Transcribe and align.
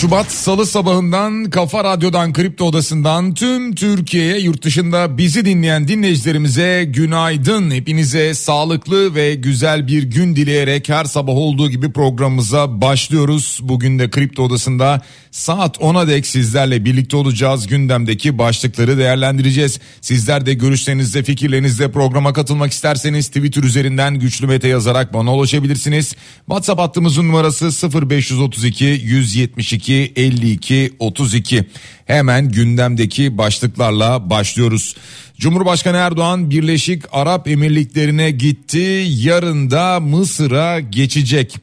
Şubat 0.00 0.32
Salı 0.32 0.66
sabahından 0.66 1.50
Kafa 1.50 1.84
Radyo'dan 1.84 2.32
Kripto 2.32 2.64
Odası'ndan 2.64 3.34
tüm 3.34 3.74
Türkiye'ye 3.74 4.38
yurt 4.38 4.62
dışında 4.62 5.18
bizi 5.18 5.44
dinleyen 5.44 5.88
dinleyicilerimize 5.88 6.84
günaydın. 6.84 7.70
Hepinize 7.70 8.34
sağlıklı 8.34 9.14
ve 9.14 9.34
güzel 9.34 9.86
bir 9.86 10.02
gün 10.02 10.36
dileyerek 10.36 10.88
her 10.88 11.04
sabah 11.04 11.32
olduğu 11.32 11.70
gibi 11.70 11.92
programımıza 11.92 12.80
başlıyoruz. 12.80 13.60
Bugün 13.62 13.98
de 13.98 14.10
Kripto 14.10 14.42
Odası'nda 14.42 15.02
saat 15.30 15.76
10'a 15.76 16.08
dek 16.08 16.26
sizlerle 16.26 16.84
birlikte 16.84 17.16
olacağız. 17.16 17.66
Gündemdeki 17.66 18.38
başlıkları 18.38 18.98
değerlendireceğiz. 18.98 19.80
Sizler 20.00 20.46
de 20.46 20.54
görüşlerinizle 20.54 21.22
fikirlerinizle 21.22 21.92
programa 21.92 22.32
katılmak 22.32 22.72
isterseniz 22.72 23.28
Twitter 23.28 23.62
üzerinden 23.62 24.18
güçlü 24.18 24.46
mete 24.46 24.68
yazarak 24.68 25.14
bana 25.14 25.34
ulaşabilirsiniz. 25.34 26.14
WhatsApp 26.46 26.80
hattımızın 26.80 27.28
numarası 27.28 27.92
0532 28.10 28.84
170 28.84 29.72
72 29.88 30.12
52 30.16 30.92
32. 30.98 31.64
Hemen 32.06 32.48
gündemdeki 32.48 33.38
başlıklarla 33.38 34.30
başlıyoruz. 34.30 34.96
Cumhurbaşkanı 35.38 35.96
Erdoğan 35.96 36.50
Birleşik 36.50 37.02
Arap 37.12 37.48
Emirlikleri'ne 37.48 38.30
gitti. 38.30 39.06
Yarın 39.08 39.70
da 39.70 40.00
Mısır'a 40.00 40.80
geçecek. 40.80 41.56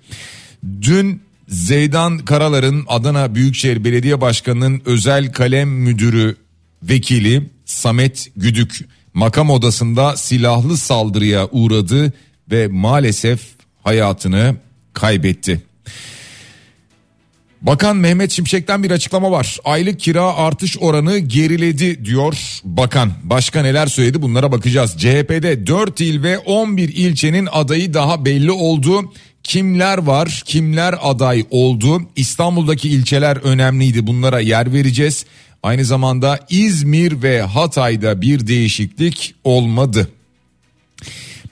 Dün 0.82 1.22
Zeydan 1.48 2.18
Karalar'ın 2.18 2.86
Adana 2.88 3.36
Büyükşehir 3.36 3.84
Belediye 3.84 4.22
Başkanı'nın 4.22 4.82
özel 4.86 5.32
kalem 5.32 5.70
müdürü 5.70 6.36
vekili 6.84 7.50
Samet 7.66 8.28
Güdük 8.38 8.86
makam 9.14 9.50
odasında 9.50 10.18
silahlı 10.18 10.78
saldırıya 10.78 11.48
uğradı 11.52 12.14
ve 12.52 12.68
maalesef 12.68 13.42
hayatını 13.84 14.56
kaybetti. 14.94 15.62
Bakan 17.66 17.98
Mehmet 17.98 18.32
Şimşek'ten 18.32 18.84
bir 18.84 18.92
açıklama 18.92 19.32
var. 19.32 19.58
Aylık 19.64 20.00
kira 20.00 20.36
artış 20.36 20.78
oranı 20.80 21.18
geriledi 21.18 22.06
diyor 22.06 22.38
bakan. 22.64 23.12
Başka 23.24 23.62
neler 23.62 23.88
söyledi 23.88 24.22
bunlara 24.22 24.52
bakacağız. 24.52 24.96
CHP'de 24.98 25.68
4 25.68 26.02
il 26.02 26.24
ve 26.24 26.38
11 26.38 26.90
ilçenin 26.90 27.48
adayı 27.52 27.94
daha 27.94 28.26
belli 28.26 28.52
oldu. 28.52 29.14
Kimler 29.44 29.98
var, 29.98 30.44
kimler 30.46 30.96
aday 31.02 31.46
oldu? 31.50 32.02
İstanbul'daki 32.16 32.90
ilçeler 32.90 33.38
önemliydi. 33.38 34.08
Bunlara 34.08 34.40
yer 34.40 34.74
vereceğiz. 34.74 35.26
Aynı 35.64 35.86
zamanda 35.86 36.40
İzmir 36.50 37.24
ve 37.24 37.42
Hatay'da 37.42 38.22
bir 38.22 38.48
değişiklik 38.48 39.36
olmadı. 39.44 40.08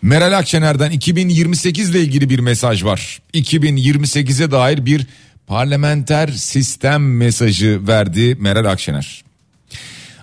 Meral 0.02 0.38
Akşener'den 0.38 0.92
2028 0.92 1.90
ile 1.90 2.00
ilgili 2.00 2.30
bir 2.30 2.40
mesaj 2.40 2.84
var. 2.84 3.22
2028'e 3.34 4.52
dair 4.52 4.86
bir 4.86 5.08
parlamenter 5.48 6.28
sistem 6.28 7.18
mesajı 7.18 7.88
verdi 7.88 8.36
Meral 8.40 8.66
Akşener. 8.66 9.24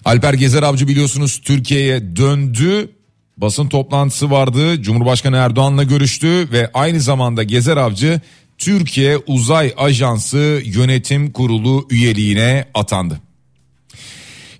Alper 0.05 0.35
Gezer 0.35 0.63
Avcı 0.63 0.89
biliyorsunuz 0.89 1.41
Türkiye'ye 1.45 2.17
döndü. 2.17 2.91
Basın 3.37 3.69
toplantısı 3.69 4.31
vardı. 4.31 4.83
Cumhurbaşkanı 4.83 5.37
Erdoğan'la 5.37 5.83
görüştü 5.83 6.49
ve 6.53 6.71
aynı 6.75 7.01
zamanda 7.01 7.43
Gezer 7.43 7.77
Avcı 7.77 8.21
Türkiye 8.59 9.19
Uzay 9.27 9.75
Ajansı 9.77 10.63
Yönetim 10.65 11.33
Kurulu 11.33 11.87
üyeliğine 11.91 12.65
atandı. 12.75 13.21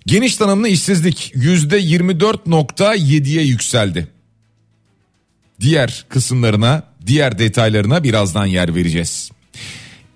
Geniş 0.05 0.35
tanımlı 0.35 0.67
işsizlik 0.67 1.31
%24.7'ye 1.35 3.43
yükseldi. 3.43 4.07
Diğer 5.59 6.05
kısımlarına, 6.09 6.83
diğer 7.05 7.39
detaylarına 7.39 8.03
birazdan 8.03 8.45
yer 8.45 8.75
vereceğiz. 8.75 9.31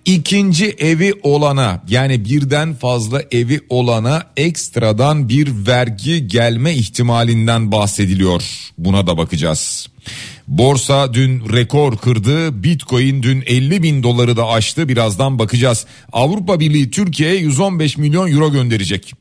İkinci 0.06 0.66
evi 0.66 1.14
olana 1.22 1.82
yani 1.88 2.24
birden 2.24 2.74
fazla 2.74 3.22
evi 3.30 3.60
olana 3.68 4.22
ekstradan 4.36 5.28
bir 5.28 5.66
vergi 5.66 6.28
gelme 6.28 6.74
ihtimalinden 6.74 7.72
bahsediliyor. 7.72 8.42
Buna 8.78 9.06
da 9.06 9.18
bakacağız. 9.18 9.88
Borsa 10.48 11.14
dün 11.14 11.52
rekor 11.52 11.96
kırdı. 11.96 12.62
Bitcoin 12.62 13.22
dün 13.22 13.42
50 13.46 13.82
bin 13.82 14.02
doları 14.02 14.36
da 14.36 14.48
aştı. 14.48 14.88
Birazdan 14.88 15.38
bakacağız. 15.38 15.86
Avrupa 16.12 16.60
Birliği 16.60 16.90
Türkiye'ye 16.90 17.36
115 17.36 17.96
milyon 17.96 18.32
euro 18.32 18.52
gönderecek. 18.52 19.12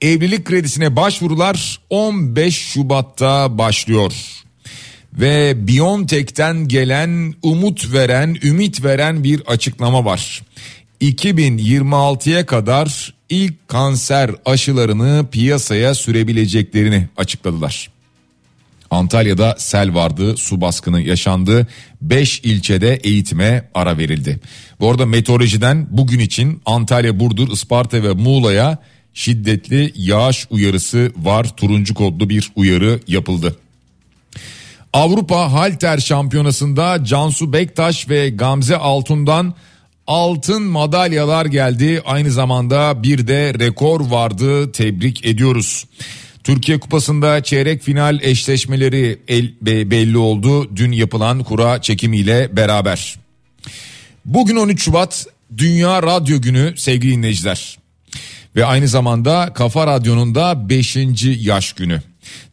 Evlilik 0.00 0.44
kredisine 0.44 0.96
başvurular 0.96 1.80
15 1.90 2.56
Şubat'ta 2.56 3.58
başlıyor 3.58 4.12
ve 5.12 5.68
Biontech'ten 5.68 6.68
gelen 6.68 7.34
umut 7.42 7.92
veren, 7.92 8.36
ümit 8.42 8.84
veren 8.84 9.24
bir 9.24 9.40
açıklama 9.40 10.04
var. 10.04 10.42
2026'ya 11.00 12.46
kadar 12.46 13.14
ilk 13.28 13.68
kanser 13.68 14.30
aşılarını 14.44 15.26
piyasaya 15.32 15.94
sürebileceklerini 15.94 17.08
açıkladılar. 17.16 17.90
Antalya'da 18.90 19.54
sel 19.58 19.94
vardı, 19.94 20.36
su 20.36 20.60
baskını 20.60 21.00
yaşandı. 21.00 21.66
5 22.02 22.40
ilçede 22.40 22.94
eğitime 22.94 23.70
ara 23.74 23.98
verildi. 23.98 24.40
Bu 24.80 24.90
arada 24.90 25.06
meteorolojiden 25.06 25.86
bugün 25.90 26.18
için 26.18 26.62
Antalya, 26.66 27.20
Burdur, 27.20 27.52
Isparta 27.52 28.02
ve 28.02 28.12
Muğla'ya 28.12 28.78
şiddetli 29.14 29.92
yağış 29.96 30.46
uyarısı 30.50 31.12
var. 31.16 31.56
Turuncu 31.56 31.94
kodlu 31.94 32.28
bir 32.28 32.50
uyarı 32.56 33.00
yapıldı. 33.08 33.56
Avrupa 34.98 35.52
Halter 35.52 35.98
Şampiyonası'nda 35.98 37.04
Cansu 37.04 37.52
Bektaş 37.52 38.08
ve 38.08 38.30
Gamze 38.30 38.76
Altun'dan 38.76 39.54
altın 40.06 40.62
madalyalar 40.62 41.46
geldi. 41.46 42.02
Aynı 42.04 42.30
zamanda 42.30 43.02
bir 43.02 43.26
de 43.26 43.54
rekor 43.54 44.00
vardı. 44.00 44.72
Tebrik 44.72 45.24
ediyoruz. 45.24 45.86
Türkiye 46.44 46.80
Kupası'nda 46.80 47.42
çeyrek 47.42 47.82
final 47.82 48.20
eşleşmeleri 48.22 49.18
el, 49.28 49.54
be, 49.62 49.90
belli 49.90 50.18
oldu. 50.18 50.76
Dün 50.76 50.92
yapılan 50.92 51.44
kura 51.44 51.82
çekimiyle 51.82 52.56
beraber. 52.56 53.16
Bugün 54.24 54.56
13 54.56 54.82
Şubat 54.82 55.26
Dünya 55.56 56.02
Radyo 56.02 56.40
Günü 56.40 56.74
sevgili 56.76 57.12
dinleyiciler. 57.12 57.78
Ve 58.56 58.64
aynı 58.64 58.88
zamanda 58.88 59.52
Kafa 59.54 59.86
Radyo'nun 59.86 60.34
da 60.34 60.68
5. 60.68 60.96
yaş 61.40 61.72
günü. 61.72 62.02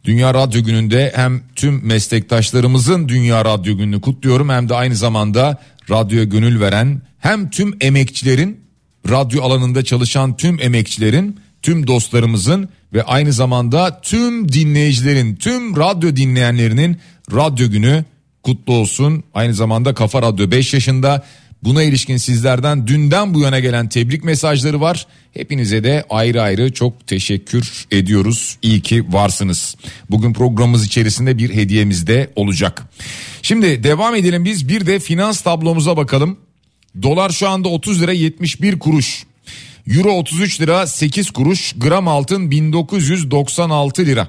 Dünya 0.04 0.34
Radyo 0.34 0.62
Günü'nde 0.62 1.12
hem 1.14 1.42
tüm 1.56 1.86
meslektaşlarımızın 1.86 3.08
Dünya 3.08 3.44
Radyo 3.44 3.76
Günü'nü 3.76 4.00
kutluyorum 4.00 4.48
hem 4.48 4.68
de 4.68 4.74
aynı 4.74 4.96
zamanda 4.96 5.62
radyoya 5.90 6.24
gönül 6.24 6.60
veren 6.60 7.02
hem 7.18 7.50
tüm 7.50 7.76
emekçilerin 7.80 8.60
radyo 9.08 9.42
alanında 9.42 9.84
çalışan 9.84 10.36
tüm 10.36 10.60
emekçilerin 10.60 11.40
tüm 11.62 11.86
dostlarımızın 11.86 12.68
ve 12.92 13.02
aynı 13.02 13.32
zamanda 13.32 14.00
tüm 14.00 14.52
dinleyicilerin 14.52 15.36
tüm 15.36 15.76
radyo 15.76 16.16
dinleyenlerinin 16.16 16.96
radyo 17.32 17.70
günü 17.70 18.04
kutlu 18.42 18.72
olsun. 18.72 19.24
Aynı 19.34 19.54
zamanda 19.54 19.94
Kafa 19.94 20.22
Radyo 20.22 20.50
5 20.50 20.74
yaşında 20.74 21.24
Buna 21.62 21.82
ilişkin 21.82 22.16
sizlerden 22.16 22.86
dünden 22.86 23.34
bu 23.34 23.40
yana 23.40 23.60
gelen 23.60 23.88
tebrik 23.88 24.24
mesajları 24.24 24.80
var. 24.80 25.06
Hepinize 25.34 25.84
de 25.84 26.04
ayrı 26.10 26.42
ayrı 26.42 26.72
çok 26.72 27.06
teşekkür 27.06 27.86
ediyoruz. 27.90 28.58
İyi 28.62 28.80
ki 28.80 29.04
varsınız. 29.08 29.76
Bugün 30.10 30.32
programımız 30.32 30.86
içerisinde 30.86 31.38
bir 31.38 31.54
hediyemiz 31.54 32.06
de 32.06 32.30
olacak. 32.36 32.82
Şimdi 33.42 33.84
devam 33.84 34.14
edelim 34.14 34.44
biz 34.44 34.68
bir 34.68 34.86
de 34.86 34.98
finans 34.98 35.40
tablomuza 35.40 35.96
bakalım. 35.96 36.38
Dolar 37.02 37.30
şu 37.30 37.48
anda 37.48 37.68
30 37.68 38.02
lira 38.02 38.12
71 38.12 38.78
kuruş. 38.78 39.24
Euro 39.90 40.12
33 40.12 40.60
lira 40.60 40.86
8 40.86 41.30
kuruş. 41.30 41.72
Gram 41.76 42.08
altın 42.08 42.50
1996 42.50 44.06
lira. 44.06 44.28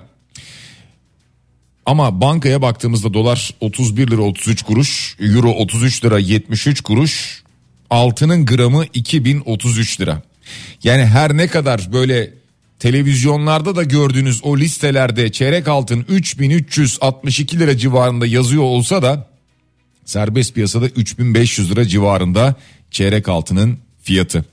Ama 1.87 2.21
bankaya 2.21 2.61
baktığımızda 2.61 3.13
dolar 3.13 3.53
31 3.61 4.11
lira 4.11 4.21
33 4.21 4.61
kuruş, 4.61 5.15
euro 5.19 5.49
33 5.49 6.05
lira 6.05 6.19
73 6.19 6.81
kuruş, 6.81 7.43
altının 7.89 8.45
gramı 8.45 8.85
2033 8.93 10.01
lira. 10.01 10.21
Yani 10.83 11.05
her 11.05 11.37
ne 11.37 11.47
kadar 11.47 11.93
böyle 11.93 12.33
televizyonlarda 12.79 13.75
da 13.75 13.83
gördüğünüz 13.83 14.43
o 14.43 14.57
listelerde 14.57 15.31
çeyrek 15.31 15.67
altın 15.67 16.05
3362 16.09 17.59
lira 17.59 17.77
civarında 17.77 18.25
yazıyor 18.27 18.63
olsa 18.63 19.03
da 19.03 19.27
serbest 20.05 20.55
piyasada 20.55 20.87
3500 20.87 21.71
lira 21.71 21.87
civarında 21.87 22.55
çeyrek 22.91 23.29
altının 23.29 23.77
fiyatı. 24.07 24.45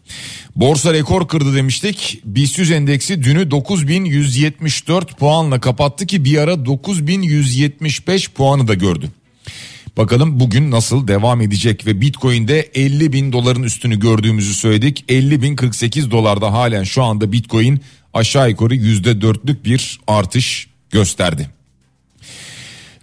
Borsa 0.57 0.93
rekor 0.93 1.29
kırdı 1.29 1.57
demiştik. 1.57 2.21
BIST 2.25 2.59
100 2.59 2.71
endeksi 2.71 3.23
dünü 3.23 3.51
9174 3.51 5.19
puanla 5.19 5.61
kapattı 5.61 6.07
ki 6.07 6.25
bir 6.25 6.39
ara 6.39 6.65
9175 6.65 8.31
puanı 8.31 8.69
da 8.69 8.75
gördü. 8.75 9.11
Bakalım 9.97 10.41
bugün 10.41 10.71
nasıl 10.71 11.09
devam 11.09 11.41
edecek 11.41 11.87
ve 11.87 12.01
Bitcoin'de 12.01 12.61
50 12.75 13.13
bin 13.13 13.33
doların 13.33 13.63
üstünü 13.63 14.01
gördüğümüzü 14.01 14.55
söyledik. 14.55 15.05
50 15.09 15.43
bin 15.43 15.57
48 15.57 16.11
dolarda 16.11 16.53
halen 16.53 16.85
şu 16.85 17.03
anda 17.03 17.33
Bitcoin 17.33 17.81
aşağı 18.15 18.51
yukarı 18.51 18.75
%4'lük 18.75 19.65
bir 19.65 20.01
artış 20.07 20.69
gösterdi. 20.91 21.49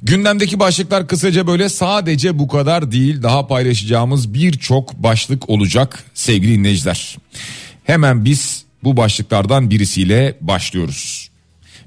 Gündemdeki 0.03 0.59
başlıklar 0.59 1.07
kısaca 1.07 1.47
böyle 1.47 1.69
sadece 1.69 2.39
bu 2.39 2.47
kadar 2.47 2.91
değil 2.91 3.23
daha 3.23 3.47
paylaşacağımız 3.47 4.33
birçok 4.33 4.93
başlık 4.93 5.49
olacak 5.49 6.03
sevgili 6.13 6.57
dinleyiciler. 6.57 7.17
Hemen 7.83 8.25
biz 8.25 8.65
bu 8.83 8.97
başlıklardan 8.97 9.69
birisiyle 9.69 10.37
başlıyoruz. 10.41 11.29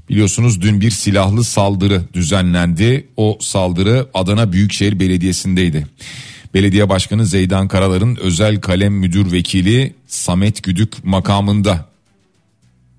Biliyorsunuz 0.08 0.60
dün 0.60 0.80
bir 0.80 0.90
silahlı 0.90 1.44
saldırı 1.44 2.02
düzenlendi. 2.12 3.08
O 3.16 3.38
saldırı 3.40 4.08
Adana 4.14 4.52
Büyükşehir 4.52 5.00
Belediyesi'ndeydi. 5.00 5.86
Belediye 6.54 6.88
Başkanı 6.88 7.26
Zeydan 7.26 7.68
Karalar'ın 7.68 8.16
özel 8.16 8.60
kalem 8.60 8.94
müdür 8.94 9.32
vekili 9.32 9.94
Samet 10.06 10.62
Güdük 10.62 11.04
makamında 11.04 11.88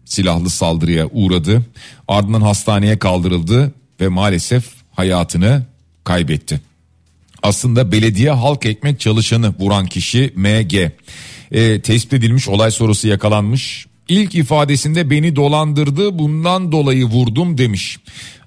silahlı 0.05 0.49
saldırıya 0.49 1.07
uğradı. 1.11 1.65
Ardından 2.07 2.41
hastaneye 2.41 2.99
kaldırıldı 2.99 3.73
ve 4.01 4.07
maalesef 4.07 4.84
hayatını 4.95 5.65
kaybetti. 6.03 6.61
Aslında 7.43 7.91
belediye 7.91 8.31
halk 8.31 8.65
ekmek 8.65 8.99
çalışanı 8.99 9.53
vuran 9.59 9.85
kişi 9.85 10.33
MG. 10.35 10.91
E, 11.51 11.81
tespit 11.81 12.13
edilmiş 12.13 12.47
olay 12.47 12.71
sonrası 12.71 13.07
yakalanmış. 13.07 13.85
İlk 14.07 14.35
ifadesinde 14.35 15.09
beni 15.09 15.35
dolandırdı 15.35 16.19
bundan 16.19 16.71
dolayı 16.71 17.05
vurdum 17.05 17.57
demiş. 17.57 17.99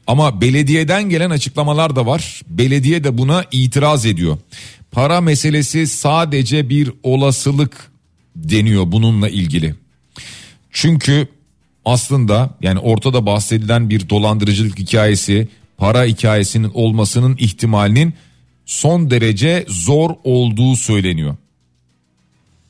Ama 0.06 0.40
belediyeden 0.40 1.10
gelen 1.10 1.30
açıklamalar 1.30 1.96
da 1.96 2.06
var. 2.06 2.40
Belediye 2.48 3.04
de 3.04 3.18
buna 3.18 3.44
itiraz 3.52 4.06
ediyor. 4.06 4.38
Para 4.92 5.20
meselesi 5.20 5.86
sadece 5.86 6.68
bir 6.68 6.92
olasılık 7.02 7.90
deniyor 8.36 8.92
bununla 8.92 9.28
ilgili. 9.28 9.74
Çünkü 10.70 11.28
aslında 11.84 12.50
yani 12.62 12.78
ortada 12.78 13.26
bahsedilen 13.26 13.90
bir 13.90 14.08
dolandırıcılık 14.08 14.78
hikayesi 14.78 15.48
para 15.78 16.04
hikayesinin 16.04 16.70
olmasının 16.75 17.36
ihtimalinin 17.36 18.14
son 18.66 19.10
derece 19.10 19.64
zor 19.69 20.10
olduğu 20.25 20.76
söyleniyor. 20.76 21.36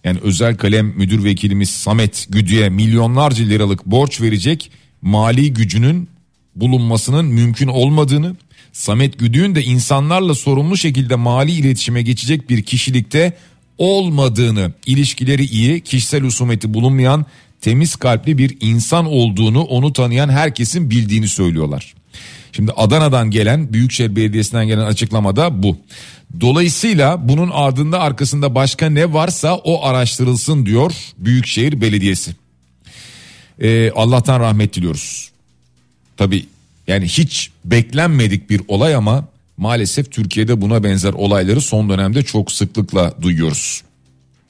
Yani 0.04 0.18
özel 0.22 0.56
kalem 0.56 0.86
müdür 0.86 1.24
vekilimiz 1.24 1.70
Samet 1.70 2.26
Güdü'ye 2.30 2.68
milyonlarca 2.68 3.44
liralık 3.44 3.86
borç 3.86 4.20
verecek 4.20 4.70
mali 5.02 5.54
gücünün 5.54 6.08
bulunmasının 6.56 7.26
mümkün 7.26 7.68
olmadığını, 7.68 8.36
Samet 8.72 9.18
Güdü'nün 9.18 9.54
de 9.54 9.64
insanlarla 9.64 10.34
sorumlu 10.34 10.76
şekilde 10.76 11.14
mali 11.14 11.52
iletişime 11.52 12.02
geçecek 12.02 12.50
bir 12.50 12.62
kişilikte 12.62 13.36
olmadığını, 13.78 14.72
ilişkileri 14.86 15.44
iyi, 15.44 15.80
kişisel 15.80 16.22
husumeti 16.22 16.74
bulunmayan 16.74 17.26
temiz 17.60 17.96
kalpli 17.96 18.38
bir 18.38 18.56
insan 18.60 19.06
olduğunu 19.06 19.62
onu 19.62 19.92
tanıyan 19.92 20.28
herkesin 20.28 20.90
bildiğini 20.90 21.28
söylüyorlar. 21.28 21.94
Şimdi 22.52 22.72
Adana'dan 22.72 23.30
gelen 23.30 23.72
Büyükşehir 23.72 24.16
Belediyesi'nden 24.16 24.66
gelen 24.66 24.84
açıklamada 24.84 25.62
bu. 25.62 25.76
Dolayısıyla 26.40 27.28
bunun 27.28 27.50
ardında 27.50 28.00
arkasında 28.00 28.54
başka 28.54 28.86
ne 28.90 29.12
varsa 29.12 29.56
o 29.56 29.84
araştırılsın 29.84 30.66
diyor 30.66 30.92
Büyükşehir 31.18 31.80
Belediyesi. 31.80 32.30
Ee, 33.60 33.90
Allah'tan 33.90 34.40
rahmet 34.40 34.74
diliyoruz. 34.74 35.30
Tabi 36.16 36.46
yani 36.86 37.04
hiç 37.06 37.50
beklenmedik 37.64 38.50
bir 38.50 38.60
olay 38.68 38.94
ama 38.94 39.28
maalesef 39.56 40.12
Türkiye'de 40.12 40.60
buna 40.60 40.84
benzer 40.84 41.12
olayları 41.12 41.60
son 41.60 41.90
dönemde 41.90 42.22
çok 42.22 42.52
sıklıkla 42.52 43.14
duyuyoruz. 43.22 43.82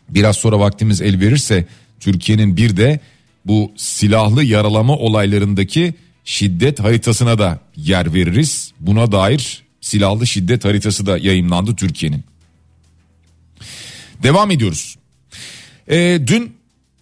Biraz 0.08 0.36
sonra 0.36 0.60
vaktimiz 0.60 1.00
el 1.00 1.20
verirse 1.20 1.66
Türkiye'nin 2.00 2.56
bir 2.56 2.76
de 2.76 3.00
bu 3.44 3.72
silahlı 3.76 4.44
yaralama 4.44 4.96
olaylarındaki 4.96 5.94
şiddet 6.28 6.80
haritasına 6.80 7.38
da 7.38 7.58
yer 7.76 8.14
veririz. 8.14 8.72
Buna 8.80 9.12
dair 9.12 9.62
silahlı 9.80 10.26
şiddet 10.26 10.64
haritası 10.64 11.06
da 11.06 11.18
yayınlandı 11.18 11.76
Türkiye'nin. 11.76 12.24
Devam 14.22 14.50
ediyoruz. 14.50 14.96
Ee, 15.90 16.20
dün 16.26 16.52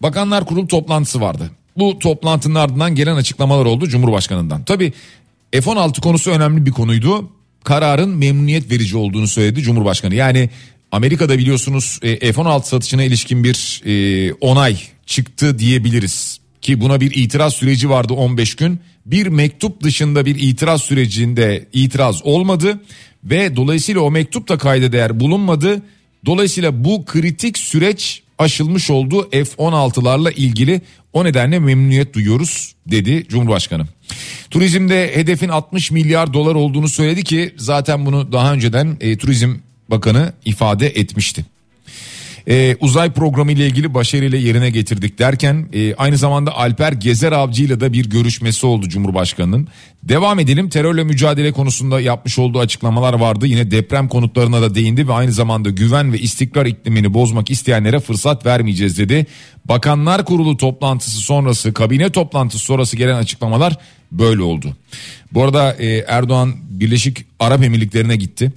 Bakanlar 0.01 0.45
Kurulu 0.45 0.67
toplantısı 0.67 1.21
vardı. 1.21 1.51
Bu 1.77 1.99
toplantının 1.99 2.55
ardından 2.55 2.95
gelen 2.95 3.15
açıklamalar 3.15 3.65
oldu 3.65 3.87
Cumhurbaşkanı'ndan. 3.87 4.63
Tabi 4.63 4.93
F-16 5.51 6.01
konusu 6.01 6.31
önemli 6.31 6.65
bir 6.65 6.71
konuydu. 6.71 7.29
Kararın 7.63 8.09
memnuniyet 8.09 8.71
verici 8.71 8.97
olduğunu 8.97 9.27
söyledi 9.27 9.61
Cumhurbaşkanı. 9.61 10.15
Yani 10.15 10.49
Amerika'da 10.91 11.37
biliyorsunuz 11.37 11.99
e, 12.01 12.33
F-16 12.33 12.63
satışına 12.63 13.03
ilişkin 13.03 13.43
bir 13.43 13.81
e, 13.85 14.33
onay 14.33 14.77
çıktı 15.05 15.59
diyebiliriz. 15.59 16.39
Ki 16.67 16.81
buna 16.81 17.01
bir 17.01 17.11
itiraz 17.15 17.53
süreci 17.53 17.89
vardı 17.89 18.13
15 18.13 18.55
gün. 18.55 18.79
Bir 19.05 19.27
mektup 19.27 19.83
dışında 19.83 20.25
bir 20.25 20.35
itiraz 20.35 20.81
sürecinde 20.81 21.67
itiraz 21.73 22.25
olmadı 22.25 22.79
ve 23.23 23.55
dolayısıyla 23.55 24.01
o 24.01 24.11
mektup 24.11 24.49
da 24.49 24.57
kayda 24.57 24.91
değer 24.91 25.19
bulunmadı. 25.19 25.81
Dolayısıyla 26.25 26.83
bu 26.83 27.05
kritik 27.05 27.57
süreç 27.57 28.21
aşılmış 28.37 28.89
oldu 28.89 29.29
F-16'larla 29.31 30.31
ilgili 30.33 30.81
o 31.13 31.25
nedenle 31.25 31.59
memnuniyet 31.59 32.13
duyuyoruz 32.13 32.75
dedi 32.87 33.25
Cumhurbaşkanı. 33.29 33.85
Turizmde 34.51 35.15
hedefin 35.15 35.49
60 35.49 35.91
milyar 35.91 36.33
dolar 36.33 36.55
olduğunu 36.55 36.87
söyledi 36.87 37.23
ki 37.23 37.53
zaten 37.57 38.05
bunu 38.05 38.31
daha 38.31 38.53
önceden 38.53 38.97
e, 39.01 39.17
Turizm 39.17 39.55
Bakanı 39.89 40.33
ifade 40.45 40.87
etmişti. 40.87 41.45
Ee, 42.49 42.77
uzay 42.79 43.11
programı 43.11 43.51
ile 43.51 43.67
ilgili 43.67 43.93
başarıyla 43.93 44.37
yerine 44.37 44.69
getirdik 44.69 45.19
derken 45.19 45.69
e, 45.73 45.95
aynı 45.95 46.17
zamanda 46.17 46.57
Alper 46.57 46.91
Gezer 46.91 47.31
Avcı 47.31 47.63
ile 47.63 47.79
de 47.79 47.93
bir 47.93 48.09
görüşmesi 48.09 48.65
oldu 48.65 48.89
Cumhurbaşkanı'nın. 48.89 49.67
Devam 50.03 50.39
edelim 50.39 50.69
terörle 50.69 51.03
mücadele 51.03 51.51
konusunda 51.51 52.01
yapmış 52.01 52.39
olduğu 52.39 52.59
açıklamalar 52.59 53.13
vardı. 53.13 53.47
Yine 53.47 53.71
deprem 53.71 54.07
konutlarına 54.07 54.61
da 54.61 54.75
değindi 54.75 55.07
ve 55.07 55.13
aynı 55.13 55.31
zamanda 55.31 55.69
güven 55.69 56.13
ve 56.13 56.19
istikrar 56.19 56.65
iklimini 56.65 57.13
bozmak 57.13 57.51
isteyenlere 57.51 57.99
fırsat 57.99 58.45
vermeyeceğiz 58.45 58.97
dedi. 58.97 59.25
Bakanlar 59.65 60.25
Kurulu 60.25 60.57
toplantısı 60.57 61.17
sonrası 61.17 61.73
kabine 61.73 62.09
toplantısı 62.09 62.65
sonrası 62.65 62.97
gelen 62.97 63.15
açıklamalar 63.15 63.77
böyle 64.11 64.41
oldu. 64.41 64.77
Bu 65.33 65.43
arada 65.43 65.73
e, 65.73 65.97
Erdoğan 66.07 66.55
Birleşik 66.69 67.25
Arap 67.39 67.63
Emirlikleri'ne 67.63 68.15
gitti. 68.15 68.51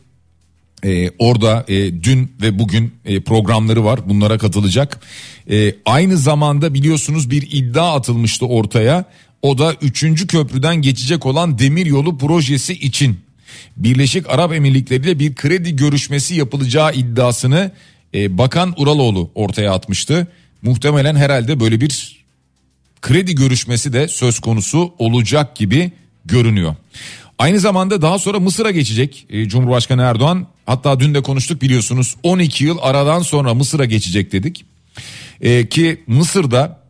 Ee, 0.85 1.11
orada 1.19 1.65
e, 1.69 2.03
dün 2.03 2.33
ve 2.43 2.59
bugün 2.59 2.95
e, 3.05 3.21
programları 3.21 3.85
var 3.85 4.09
bunlara 4.09 4.39
katılacak. 4.39 5.01
E, 5.51 5.75
aynı 5.85 6.17
zamanda 6.17 6.75
biliyorsunuz 6.75 7.31
bir 7.31 7.49
iddia 7.53 7.95
atılmıştı 7.95 8.47
ortaya. 8.47 9.05
O 9.43 9.59
da 9.59 9.75
3. 9.83 10.27
köprüden 10.27 10.77
geçecek 10.77 11.27
olan 11.27 11.59
demiryolu 11.59 12.19
projesi 12.19 12.73
için 12.73 13.21
Birleşik 13.77 14.31
Arap 14.31 14.53
Emirlikleri 14.53 15.01
ile 15.01 15.19
bir 15.19 15.35
kredi 15.35 15.77
görüşmesi 15.77 16.35
yapılacağı 16.35 16.95
iddiasını 16.95 17.71
e, 18.15 18.39
Bakan 18.39 18.75
Uraloğlu 18.77 19.31
ortaya 19.35 19.73
atmıştı. 19.73 20.27
Muhtemelen 20.63 21.17
herhalde 21.17 21.61
böyle 21.61 21.81
bir 21.81 22.25
kredi 23.03 23.35
görüşmesi 23.35 23.93
de 23.93 24.09
söz 24.09 24.41
konusu 24.41 24.95
olacak 24.99 25.57
gibi 25.57 25.93
görünüyor. 26.25 26.75
Aynı 27.39 27.61
zamanda 27.61 28.03
daha 28.03 28.19
sonra 28.19 28.41
Mısır'a 28.41 28.71
geçecek 28.71 29.27
e, 29.31 29.49
Cumhurbaşkanı 29.49 30.03
Erdoğan. 30.03 30.47
Hatta 30.71 31.01
dün 31.01 31.15
de 31.15 31.23
konuştuk 31.23 31.63
biliyorsunuz 31.63 32.17
12 32.23 32.65
yıl 32.65 32.79
aradan 32.81 33.21
sonra 33.23 33.55
Mısır'a 33.55 33.85
geçecek 33.85 34.33
dedik. 34.33 34.65
E, 35.41 35.69
ki 35.69 36.01
Mısır'da 36.07 36.81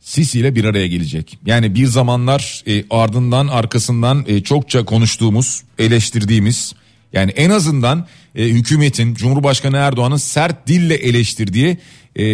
Sisi 0.00 0.40
ile 0.40 0.54
bir 0.54 0.64
araya 0.64 0.86
gelecek. 0.86 1.38
Yani 1.46 1.74
bir 1.74 1.86
zamanlar 1.86 2.62
e, 2.66 2.84
ardından 2.90 3.48
arkasından 3.48 4.24
e, 4.26 4.42
çokça 4.42 4.84
konuştuğumuz, 4.84 5.62
eleştirdiğimiz 5.78 6.74
yani 7.12 7.30
en 7.30 7.50
azından 7.50 8.06
e, 8.34 8.44
hükümetin 8.44 9.14
Cumhurbaşkanı 9.14 9.76
Erdoğan'ın 9.76 10.16
sert 10.16 10.68
dille 10.68 10.94
eleştirdiği 10.94 11.78
e, 12.18 12.24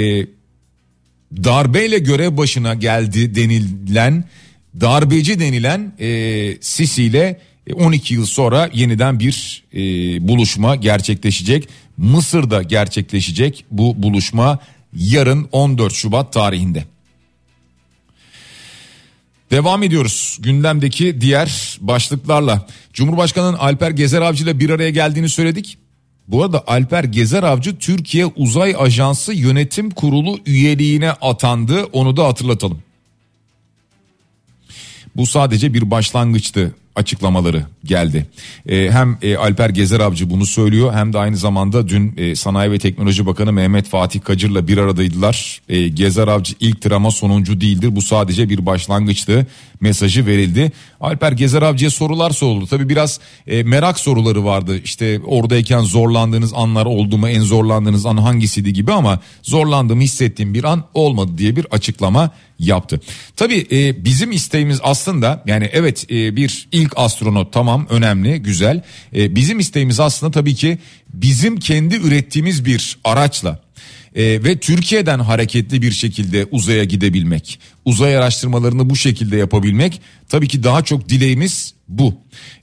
darbeyle 1.44 1.98
görev 1.98 2.36
başına 2.36 2.74
geldi 2.74 3.34
denilen 3.34 4.24
darbeci 4.80 5.40
denilen 5.40 5.92
e, 6.00 6.58
Sisi 6.60 7.04
ile 7.04 7.40
12 7.74 8.14
yıl 8.14 8.26
sonra 8.26 8.70
yeniden 8.72 9.20
bir 9.20 9.64
e, 9.74 9.78
buluşma 10.28 10.76
gerçekleşecek. 10.76 11.68
Mısır'da 11.96 12.62
gerçekleşecek 12.62 13.64
bu 13.70 14.02
buluşma 14.02 14.58
yarın 14.96 15.48
14 15.52 15.92
Şubat 15.92 16.32
tarihinde. 16.32 16.84
Devam 19.50 19.82
ediyoruz 19.82 20.38
gündemdeki 20.40 21.20
diğer 21.20 21.78
başlıklarla. 21.80 22.66
Cumhurbaşkanı 22.92 23.58
Alper 23.58 23.90
Gezer 23.90 24.22
Avcı 24.22 24.44
ile 24.44 24.58
bir 24.58 24.70
araya 24.70 24.90
geldiğini 24.90 25.28
söyledik. 25.28 25.78
Bu 26.28 26.42
arada 26.44 26.64
Alper 26.66 27.04
Gezer 27.04 27.42
Avcı 27.42 27.78
Türkiye 27.78 28.26
Uzay 28.26 28.74
Ajansı 28.78 29.32
Yönetim 29.32 29.90
Kurulu 29.90 30.38
üyeliğine 30.46 31.10
atandı 31.10 31.84
onu 31.84 32.16
da 32.16 32.26
hatırlatalım. 32.26 32.82
Bu 35.16 35.26
sadece 35.26 35.74
bir 35.74 35.90
başlangıçtı 35.90 36.74
açıklamaları 36.96 37.66
geldi. 37.84 38.26
E, 38.68 38.90
hem 38.90 39.18
e, 39.22 39.36
Alper 39.36 39.70
Gezer 39.70 40.00
Avcı 40.00 40.30
bunu 40.30 40.46
söylüyor 40.46 40.92
hem 40.94 41.12
de 41.12 41.18
aynı 41.18 41.36
zamanda 41.36 41.88
dün 41.88 42.14
e, 42.16 42.36
Sanayi 42.36 42.70
ve 42.70 42.78
Teknoloji 42.78 43.26
Bakanı 43.26 43.52
Mehmet 43.52 43.88
Fatih 43.88 44.20
Kacır'la 44.20 44.68
bir 44.68 44.78
aradaydılar. 44.78 45.60
E, 45.68 45.88
Gezer 45.88 46.28
Avcı 46.28 46.54
ilk 46.60 46.80
trama 46.82 47.10
sonuncu 47.10 47.60
değildir 47.60 47.96
bu 47.96 48.02
sadece 48.02 48.48
bir 48.48 48.66
başlangıçtı 48.66 49.46
mesajı 49.80 50.26
verildi. 50.26 50.72
Alper 51.00 51.32
Gezer 51.32 51.62
Avcı'ya 51.62 51.90
sorular 51.90 52.30
soruldu. 52.30 52.66
Tabi 52.66 52.88
biraz 52.88 53.20
e, 53.46 53.62
merak 53.62 54.00
soruları 54.00 54.44
vardı 54.44 54.80
işte 54.84 55.20
oradayken 55.26 55.80
zorlandığınız 55.80 56.52
anlar 56.54 56.86
oldu 56.86 57.18
mu 57.18 57.28
en 57.28 57.40
zorlandığınız 57.40 58.06
an 58.06 58.16
hangisiydi 58.16 58.72
gibi 58.72 58.92
ama 58.92 59.20
zorlandığımı 59.42 60.02
hissettiğim 60.02 60.54
bir 60.54 60.64
an 60.64 60.84
olmadı 60.94 61.32
diye 61.38 61.56
bir 61.56 61.66
açıklama 61.70 62.30
yaptı. 62.58 63.00
Tabii 63.36 63.66
e, 63.72 64.04
bizim 64.04 64.32
isteğimiz 64.32 64.80
aslında 64.82 65.42
yani 65.46 65.70
evet 65.72 66.10
e, 66.10 66.36
bir 66.36 66.68
ilk 66.72 66.81
astronot 66.96 67.52
tamam 67.52 67.86
önemli 67.90 68.38
güzel. 68.38 68.82
E, 69.16 69.34
bizim 69.34 69.58
isteğimiz 69.58 70.00
aslında 70.00 70.32
tabii 70.32 70.54
ki 70.54 70.78
bizim 71.14 71.56
kendi 71.56 71.96
ürettiğimiz 71.96 72.64
bir 72.64 72.98
araçla 73.04 73.60
e, 74.14 74.22
ve 74.22 74.58
Türkiye'den 74.58 75.18
hareketli 75.18 75.82
bir 75.82 75.92
şekilde 75.92 76.46
uzaya 76.50 76.84
gidebilmek, 76.84 77.58
uzay 77.84 78.16
araştırmalarını 78.16 78.90
bu 78.90 78.96
şekilde 78.96 79.36
yapabilmek 79.36 80.00
tabii 80.28 80.48
ki 80.48 80.62
daha 80.62 80.84
çok 80.84 81.08
dileğimiz 81.08 81.74
bu. 81.88 82.14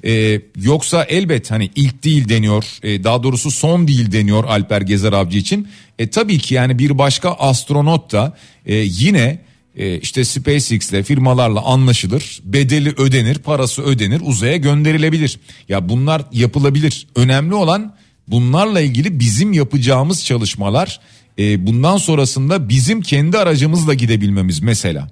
E, 0.05 0.41
yoksa 0.61 1.03
elbet 1.03 1.51
hani 1.51 1.69
ilk 1.75 2.03
değil 2.03 2.29
deniyor, 2.29 2.65
e, 2.83 3.03
daha 3.03 3.23
doğrusu 3.23 3.51
son 3.51 3.87
değil 3.87 4.11
deniyor 4.11 4.43
Alper 4.43 4.81
Gezer 4.81 5.13
Avcı 5.13 5.37
için. 5.37 5.67
E, 5.99 6.09
tabii 6.09 6.39
ki 6.39 6.53
yani 6.53 6.79
bir 6.79 6.97
başka 6.97 7.31
astronot 7.31 8.11
da 8.11 8.37
e, 8.65 8.75
yine 8.75 9.48
e, 9.79 9.99
işte 9.99 10.25
SpaceX'le 10.25 11.03
firmalarla 11.03 11.61
anlaşılır, 11.61 12.41
bedeli 12.43 12.89
ödenir, 12.97 13.37
parası 13.37 13.81
ödenir, 13.81 14.21
uzaya 14.23 14.57
gönderilebilir. 14.57 15.39
Ya 15.69 15.89
bunlar 15.89 16.21
yapılabilir. 16.31 17.07
Önemli 17.15 17.53
olan 17.53 17.95
bunlarla 18.27 18.81
ilgili 18.81 19.19
bizim 19.19 19.53
yapacağımız 19.53 20.25
çalışmalar 20.25 20.99
e, 21.39 21.67
bundan 21.67 21.97
sonrasında 21.97 22.69
bizim 22.69 23.01
kendi 23.01 23.37
aracımızla 23.37 23.93
gidebilmemiz 23.93 24.59
mesela. 24.59 25.11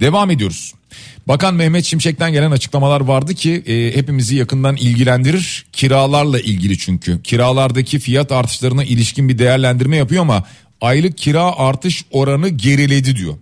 Devam 0.00 0.30
ediyoruz. 0.30 0.74
Bakan 1.28 1.54
Mehmet 1.54 1.84
Şimşek'ten 1.84 2.32
gelen 2.32 2.50
açıklamalar 2.50 3.00
vardı 3.00 3.34
ki 3.34 3.62
e, 3.66 3.96
hepimizi 3.96 4.36
yakından 4.36 4.76
ilgilendirir. 4.76 5.66
Kiralarla 5.72 6.40
ilgili 6.40 6.78
çünkü. 6.78 7.22
Kiralardaki 7.22 7.98
fiyat 7.98 8.32
artışlarına 8.32 8.84
ilişkin 8.84 9.28
bir 9.28 9.38
değerlendirme 9.38 9.96
yapıyor 9.96 10.22
ama 10.22 10.44
aylık 10.80 11.18
kira 11.18 11.56
artış 11.56 12.04
oranı 12.10 12.48
geriledi 12.48 13.16
diyor. 13.16 13.34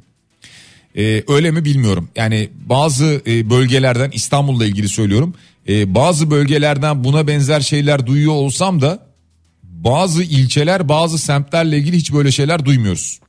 Ee, 0.97 1.23
öyle 1.29 1.51
mi 1.51 1.65
bilmiyorum. 1.65 2.09
Yani 2.17 2.49
bazı 2.67 3.23
e, 3.27 3.51
bölgelerden 3.51 4.11
İstanbul'la 4.11 4.67
ilgili 4.67 4.89
söylüyorum. 4.89 5.35
E, 5.69 5.95
bazı 5.95 6.31
bölgelerden 6.31 7.05
buna 7.05 7.27
benzer 7.27 7.61
şeyler 7.61 8.07
duyuyor 8.07 8.33
olsam 8.33 8.81
da 8.81 9.07
bazı 9.63 10.23
ilçeler 10.23 10.89
bazı 10.89 11.19
semtlerle 11.19 11.79
ilgili 11.79 11.97
hiç 11.97 12.13
böyle 12.13 12.33
şeyler 12.33 12.65
duymuyoruz. 12.65 13.21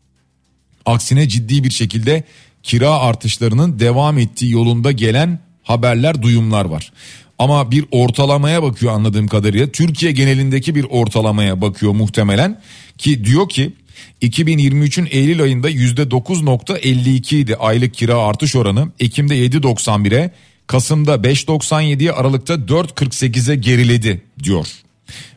Aksine 0.86 1.28
ciddi 1.28 1.64
bir 1.64 1.72
şekilde 1.72 2.24
kira 2.64 2.92
artışlarının 2.92 3.80
devam 3.80 4.18
ettiği 4.18 4.52
yolunda 4.52 4.92
gelen 4.92 5.40
haberler 5.64 6.22
duyumlar 6.22 6.66
var. 6.66 6.92
Ama 7.40 7.72
bir 7.72 7.86
ortalamaya 7.92 8.64
bakıyor 8.64 8.92
anladığım 8.94 9.28
kadarıyla 9.28 9.68
Türkiye 9.68 10.12
genelindeki 10.12 10.76
bir 10.76 10.84
ortalamaya 10.84 11.62
bakıyor 11.62 11.92
muhtemelen 11.92 12.62
ki 12.98 13.26
diyor 13.26 13.50
ki 13.50 13.74
2023'ün 14.22 15.08
Eylül 15.12 15.42
ayında 15.42 15.72
%9.52 15.72 17.36
idi 17.36 17.56
aylık 17.56 17.94
kira 17.94 18.18
artış 18.18 18.56
oranı. 18.56 18.92
Ekim'de 19.00 19.36
7.91'e, 19.46 20.32
Kasım'da 20.68 21.16
5.97'ye, 21.16 22.12
Aralık'ta 22.12 22.54
4.48'e 22.54 23.56
geriledi 23.56 24.22
diyor. 24.44 24.68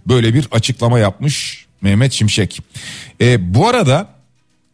Böyle 0.06 0.34
bir 0.34 0.48
açıklama 0.50 0.98
yapmış 0.98 1.66
Mehmet 1.80 2.12
Şimşek. 2.12 2.60
E, 3.20 3.54
bu 3.54 3.68
arada 3.68 4.08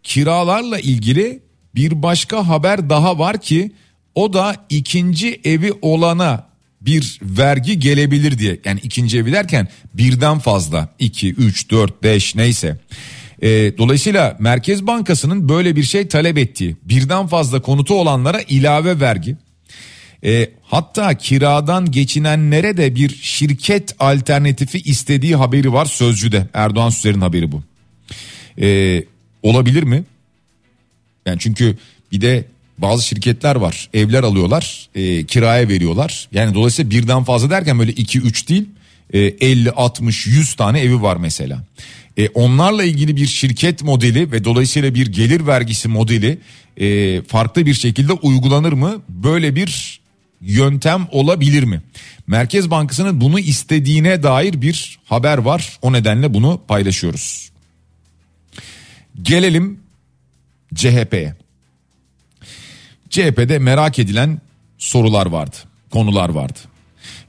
kiralarla 0.03 0.79
ilgili 0.79 1.41
bir 1.75 2.03
başka 2.03 2.49
haber 2.49 2.91
daha 2.91 3.19
var 3.19 3.41
ki 3.41 3.71
o 4.15 4.33
da 4.33 4.67
ikinci 4.69 5.41
evi 5.45 5.73
olana 5.83 6.47
bir 6.81 7.19
vergi 7.23 7.79
gelebilir 7.79 8.39
diye. 8.39 8.61
Yani 8.65 8.81
ikinci 8.83 9.19
evi 9.19 9.33
derken 9.33 9.69
birden 9.95 10.39
fazla 10.39 10.89
2, 10.99 11.35
3, 11.35 11.71
4, 11.71 12.03
5 12.03 12.35
neyse. 12.35 12.79
E, 13.43 13.79
dolayısıyla 13.79 14.37
Merkez 14.41 14.87
Bankası'nın 14.87 15.49
böyle 15.49 15.77
bir 15.77 15.83
şey 15.83 16.09
talep 16.09 16.39
ettiği 16.39 16.77
birden 16.83 17.27
fazla 17.27 17.63
konutu 17.63 17.95
olanlara 17.95 18.41
ilave 18.41 19.01
vergi 19.01 19.37
e, 20.25 20.51
hatta 20.63 21.15
kiradan 21.15 21.91
geçinenlere 21.91 22.77
de 22.77 22.95
bir 22.95 23.15
şirket 23.23 23.95
alternatifi 23.99 24.79
istediği 24.79 25.37
haberi 25.37 25.73
var 25.73 25.87
sözcüde 25.87 26.47
Erdoğan 26.55 26.91
Süser'in 26.91 27.21
haberi 27.21 27.53
bu. 27.53 27.63
E, 28.61 29.05
olabilir 29.43 29.83
mi? 29.83 30.05
Yani 31.27 31.39
çünkü 31.39 31.77
bir 32.13 32.21
de 32.21 32.45
bazı 32.79 33.07
şirketler 33.07 33.57
var 33.57 33.89
evler 33.95 34.23
alıyorlar 34.23 34.89
e, 34.95 35.25
kiraya 35.25 35.69
veriyorlar. 35.69 36.29
Yani 36.33 36.55
dolayısıyla 36.55 36.91
birden 36.91 37.25
fazla 37.25 37.51
derken 37.51 37.79
böyle 37.79 37.93
2-3 37.93 38.49
değil 38.49 38.69
e, 39.13 39.19
50 39.19 39.71
60 39.71 40.27
100 40.27 40.55
tane 40.55 40.81
evi 40.81 41.03
var 41.03 41.17
mesela. 41.17 41.65
E, 42.17 42.29
onlarla 42.29 42.85
ilgili 42.85 43.17
bir 43.17 43.27
şirket 43.27 43.83
modeli 43.83 44.33
ve 44.33 44.45
dolayısıyla 44.45 44.95
bir 44.95 45.07
gelir 45.07 45.47
vergisi 45.47 45.89
modeli 45.89 46.39
e, 46.77 47.23
farklı 47.23 47.67
bir 47.67 47.75
şekilde 47.75 48.13
uygulanır 48.13 48.73
mı? 48.73 49.03
Böyle 49.09 49.57
bir 49.57 50.01
yöntem 50.41 51.09
olabilir 51.13 51.63
mi? 51.63 51.83
Merkez 52.27 52.71
Bankası'nın 52.71 53.21
bunu 53.21 53.41
istediğine 53.41 54.23
dair 54.23 54.63
bir 54.63 54.99
haber 55.05 55.39
var. 55.39 55.79
O 55.83 55.93
nedenle 55.93 56.35
bunu 56.35 56.61
paylaşıyoruz. 56.69 57.51
Gelelim 59.23 59.81
CHP'ye. 60.75 61.35
CHP'de 63.11 63.59
merak 63.59 63.99
edilen 63.99 64.41
sorular 64.79 65.27
vardı, 65.27 65.57
konular 65.91 66.29
vardı. 66.29 66.59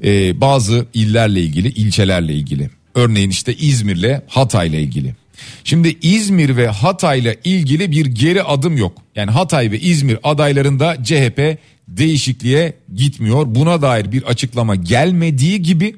Ee, 0.03 0.41
bazı 0.41 0.87
illerle 0.93 1.41
ilgili, 1.41 1.67
ilçelerle 1.67 2.33
ilgili. 2.33 2.69
Örneğin 2.97 3.29
işte 3.29 3.55
İzmir'le 3.55 4.21
Hatay'la 4.27 4.79
ilgili. 4.79 5.15
Şimdi 5.63 5.97
İzmir 6.01 6.57
ve 6.57 6.67
Hatay'la 6.67 7.35
ilgili 7.43 7.91
bir 7.91 8.05
geri 8.05 8.43
adım 8.43 8.77
yok. 8.77 8.97
Yani 9.15 9.31
Hatay 9.31 9.71
ve 9.71 9.79
İzmir 9.79 10.17
adaylarında 10.23 11.03
CHP 11.03 11.57
değişikliğe 11.87 12.73
gitmiyor. 12.95 13.45
Buna 13.47 13.81
dair 13.81 14.11
bir 14.11 14.23
açıklama 14.23 14.75
gelmediği 14.75 15.61
gibi 15.61 15.95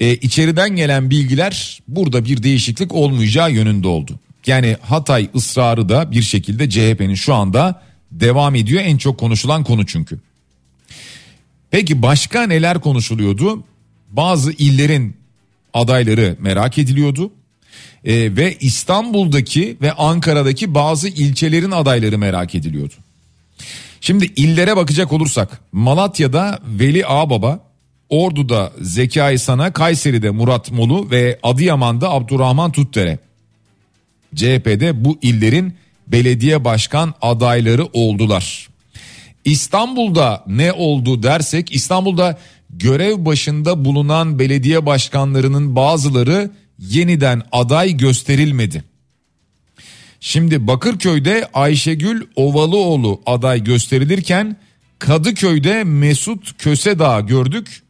e, 0.00 0.14
içeriden 0.14 0.76
gelen 0.76 1.10
bilgiler 1.10 1.80
burada 1.88 2.24
bir 2.24 2.42
değişiklik 2.42 2.94
olmayacağı 2.94 3.52
yönünde 3.52 3.88
oldu. 3.88 4.18
Yani 4.46 4.76
Hatay 4.82 5.28
ısrarı 5.34 5.88
da 5.88 6.10
bir 6.10 6.22
şekilde 6.22 6.70
CHP'nin 6.70 7.14
şu 7.14 7.34
anda 7.34 7.82
devam 8.12 8.54
ediyor. 8.54 8.82
En 8.84 8.96
çok 8.96 9.18
konuşulan 9.18 9.64
konu 9.64 9.86
çünkü. 9.86 10.18
Peki 11.70 12.02
başka 12.02 12.46
neler 12.46 12.80
konuşuluyordu? 12.80 13.64
Bazı 14.10 14.52
illerin 14.52 15.25
adayları 15.76 16.36
merak 16.40 16.78
ediliyordu. 16.78 17.32
Ee, 18.04 18.36
ve 18.36 18.56
İstanbul'daki 18.60 19.76
ve 19.82 19.92
Ankara'daki 19.92 20.74
bazı 20.74 21.08
ilçelerin 21.08 21.70
adayları 21.70 22.18
merak 22.18 22.54
ediliyordu. 22.54 22.94
Şimdi 24.00 24.24
illere 24.36 24.76
bakacak 24.76 25.12
olursak 25.12 25.60
Malatya'da 25.72 26.58
Veli 26.66 27.06
Ağbaba, 27.06 27.60
Ordu'da 28.08 28.72
Zekai 28.80 29.38
Sana, 29.38 29.72
Kayseri'de 29.72 30.30
Murat 30.30 30.72
Molu 30.72 31.10
ve 31.10 31.38
Adıyaman'da 31.42 32.10
Abdurrahman 32.10 32.72
Tuttere. 32.72 33.18
CHP'de 34.34 35.04
bu 35.04 35.18
illerin 35.22 35.74
belediye 36.06 36.64
başkan 36.64 37.14
adayları 37.22 37.84
oldular. 37.84 38.68
İstanbul'da 39.44 40.44
ne 40.46 40.72
oldu 40.72 41.22
dersek 41.22 41.74
İstanbul'da 41.74 42.38
görev 42.78 43.24
başında 43.24 43.84
bulunan 43.84 44.38
belediye 44.38 44.86
başkanlarının 44.86 45.76
bazıları 45.76 46.50
yeniden 46.78 47.42
aday 47.52 47.96
gösterilmedi. 47.96 48.84
Şimdi 50.20 50.66
Bakırköy'de 50.66 51.48
Ayşegül 51.54 52.22
Ovalıoğlu 52.36 53.20
aday 53.26 53.64
gösterilirken 53.64 54.56
Kadıköy'de 54.98 55.84
Mesut 55.84 56.58
Kösedağ 56.58 57.20
gördük. 57.20 57.82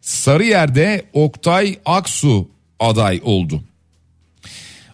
Sarıyer'de 0.00 1.04
Oktay 1.12 1.78
Aksu 1.84 2.48
aday 2.80 3.20
oldu. 3.24 3.62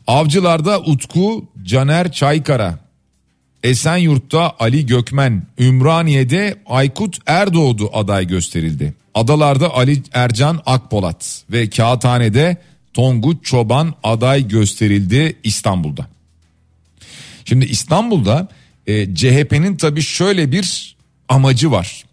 Avcılar'da 0.06 0.80
Utku 0.80 1.48
Caner 1.62 2.12
Çaykara. 2.12 2.78
Esenyurt'ta 3.62 4.52
Ali 4.58 4.86
Gökmen, 4.86 5.42
Ümraniye'de 5.58 6.54
Aykut 6.66 7.18
Erdoğdu 7.26 7.90
aday 7.92 8.26
gösterildi. 8.26 8.94
Adalarda 9.14 9.74
Ali 9.74 10.02
Ercan 10.12 10.60
Akpolat 10.66 11.44
ve 11.50 11.70
Kağıthane'de 11.70 12.56
Tongut 12.94 13.44
Çoban 13.44 13.94
aday 14.02 14.48
gösterildi 14.48 15.36
İstanbul'da. 15.44 16.06
Şimdi 17.44 17.64
İstanbul'da 17.64 18.48
e, 18.86 19.14
CHP'nin 19.14 19.76
tabii 19.76 20.02
şöyle 20.02 20.52
bir 20.52 20.96
amacı 21.28 21.70
var. 21.70 22.04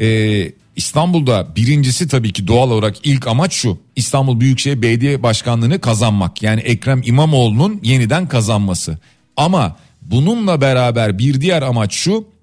E, 0.00 0.52
İstanbul'da 0.76 1.56
birincisi 1.56 2.08
tabii 2.08 2.32
ki 2.32 2.46
doğal 2.48 2.70
olarak 2.70 2.96
ilk 3.04 3.26
amaç 3.26 3.52
şu. 3.52 3.78
İstanbul 3.96 4.40
Büyükşehir 4.40 4.82
Belediye 4.82 5.22
Başkanlığı'nı 5.22 5.80
kazanmak. 5.80 6.42
Yani 6.42 6.60
Ekrem 6.60 7.02
İmamoğlu'nun 7.04 7.80
yeniden 7.82 8.28
kazanması. 8.28 8.98
Ama 9.36 9.76
bununla 10.02 10.60
beraber 10.60 11.18
bir 11.18 11.40
diğer 11.40 11.62
amaç 11.62 11.94
şu. 11.94 12.33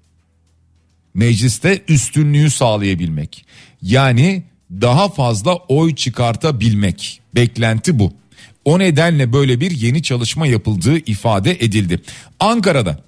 Mecliste 1.14 1.82
üstünlüğü 1.88 2.50
sağlayabilmek. 2.50 3.44
Yani 3.82 4.42
daha 4.70 5.08
fazla 5.08 5.56
oy 5.56 5.94
çıkartabilmek. 5.94 7.20
Beklenti 7.34 7.98
bu. 7.98 8.12
O 8.64 8.78
nedenle 8.78 9.32
böyle 9.32 9.60
bir 9.60 9.70
yeni 9.70 10.02
çalışma 10.02 10.46
yapıldığı 10.46 10.98
ifade 10.98 11.50
edildi. 11.50 12.00
Ankara'da 12.40 12.98